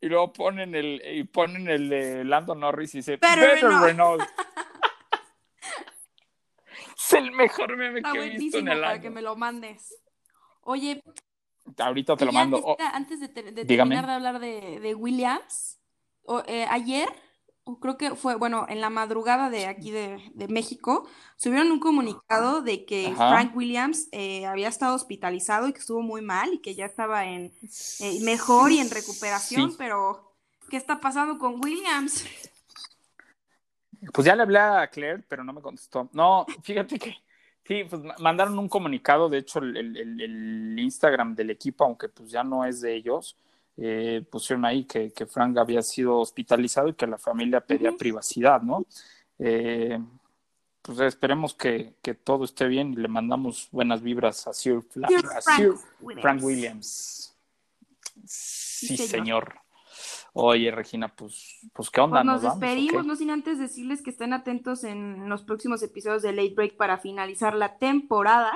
[0.00, 4.22] y luego ponen el y ponen el de Lando Norris y dice Better, Renault.
[6.96, 10.00] es el mejor meme que he visto en el para que me lo mandes.
[10.60, 11.02] Oye,
[11.76, 12.60] ahorita te lo mando.
[12.62, 15.80] Oh, antes de, terminar de hablar de, Williams,
[16.46, 17.08] eh, ayer
[17.76, 21.06] creo que fue, bueno, en la madrugada de aquí de, México,
[21.36, 26.22] subieron un comunicado de que Frank Williams eh, había estado hospitalizado y que estuvo muy
[26.22, 27.52] mal y que ya estaba en
[28.00, 30.34] eh, mejor y en recuperación, pero
[30.70, 32.24] ¿qué está pasando con Williams?
[34.12, 36.08] Pues ya le hablé a Claire, pero no me contestó.
[36.12, 37.16] No, fíjate que
[37.64, 42.42] sí, pues mandaron un comunicado, de hecho el, el Instagram del equipo, aunque pues ya
[42.42, 43.36] no es de ellos,
[43.80, 48.84] eh, pusieron ahí que, Frank había sido hospitalizado y que la familia pedía privacidad, ¿no?
[49.38, 50.00] Eh,
[50.82, 54.82] pues esperemos que, todo esté bien y le mandamos buenas vibras a Sir,
[56.20, 57.36] Frank, Williams.
[58.24, 59.54] Sí, señor.
[60.32, 62.22] Oye, Regina, pues, pues ¿qué onda?
[62.22, 66.32] Pues nos, despedimos, no sin antes decirles que estén atentos en los próximos episodios de
[66.32, 68.52] Late Break para finalizar la temporada.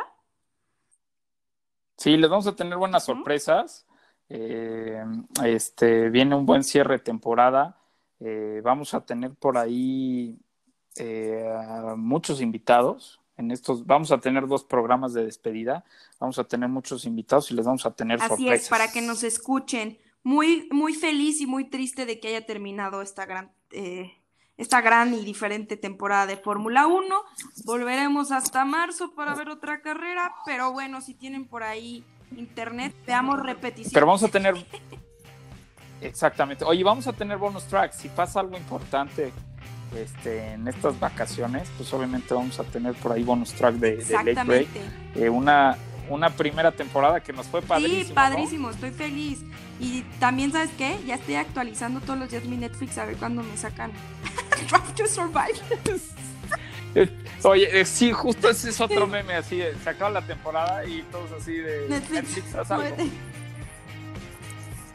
[1.96, 3.86] Sí, les vamos a tener buenas sorpresas.
[4.34, 5.04] Eh,
[5.44, 7.78] este, viene un buen cierre de temporada.
[8.18, 10.38] Eh, vamos a tener por ahí
[10.96, 11.52] eh,
[11.96, 13.20] muchos invitados.
[13.36, 15.84] En estos vamos a tener dos programas de despedida.
[16.18, 19.22] Vamos a tener muchos invitados y les vamos a tener Así es, para que nos
[19.22, 19.98] escuchen.
[20.22, 23.50] Muy, muy feliz y muy triste de que haya terminado esta gran,
[24.56, 27.04] esta gran y diferente temporada de Fórmula 1.
[27.64, 32.04] Volveremos hasta marzo para ver otra carrera, pero bueno, si tienen por ahí
[32.38, 33.92] internet, veamos repetición.
[33.92, 34.54] Pero vamos a tener.
[36.00, 36.64] Exactamente.
[36.64, 37.96] Oye, vamos a tener bonus tracks.
[37.96, 39.32] Si pasa algo importante
[39.96, 44.44] este, en estas vacaciones, pues obviamente vamos a tener por ahí bonus track de, Late
[44.44, 44.68] Break.
[45.14, 45.76] Eh, una,
[46.08, 48.04] una primera temporada que nos fue padrísimo.
[48.04, 49.40] Sí, padrísimo, estoy feliz.
[49.78, 50.98] Y también, ¿sabes qué?
[51.06, 53.92] Ya estoy actualizando todos los días mi Netflix a ver cuándo me sacan
[54.68, 55.60] Drive to Survive.
[57.45, 61.03] Oye, eh, sí, justo ese es otro meme así, de, se acaba la temporada y
[61.11, 62.11] todos así de Netflix.
[62.36, 62.97] Netflix haz algo.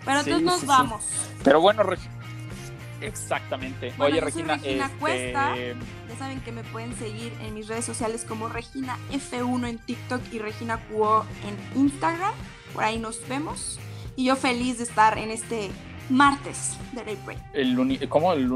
[0.06, 0.68] Pero Sí, entonces nos sí, sí.
[0.68, 1.06] vamos.
[1.44, 2.10] Pero bueno, Regi-
[3.02, 3.94] exactamente.
[3.98, 5.56] Bueno, Oye, Regina, Regina este, Cuesta.
[5.58, 10.22] Ya saben que me pueden seguir en mis redes sociales como Regina F1 en TikTok
[10.32, 12.34] y Regina Cuo en Instagram.
[12.74, 13.80] Por ahí nos vemos.
[14.16, 15.70] Y yo feliz de estar en este
[16.10, 17.40] martes de Daybreak.
[17.54, 18.34] el uni- ¿cómo?
[18.34, 18.50] El, el-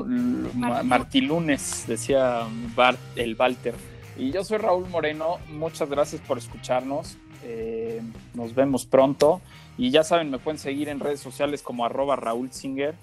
[0.56, 0.86] ma- Martilunes.
[0.86, 2.42] Martilunes, decía
[2.76, 3.76] Bart, el Walter.
[4.18, 5.38] Y yo soy Raúl Moreno.
[5.50, 7.18] Muchas gracias por escucharnos.
[7.44, 8.02] Eh,
[8.34, 9.42] nos vemos pronto.
[9.78, 12.96] Y ya saben, me pueden seguir en redes sociales como arroba Raúl Singer.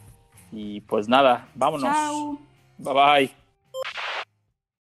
[0.53, 1.91] Y pues nada, vámonos.
[1.91, 2.39] Chao.
[2.79, 3.38] Bye bye.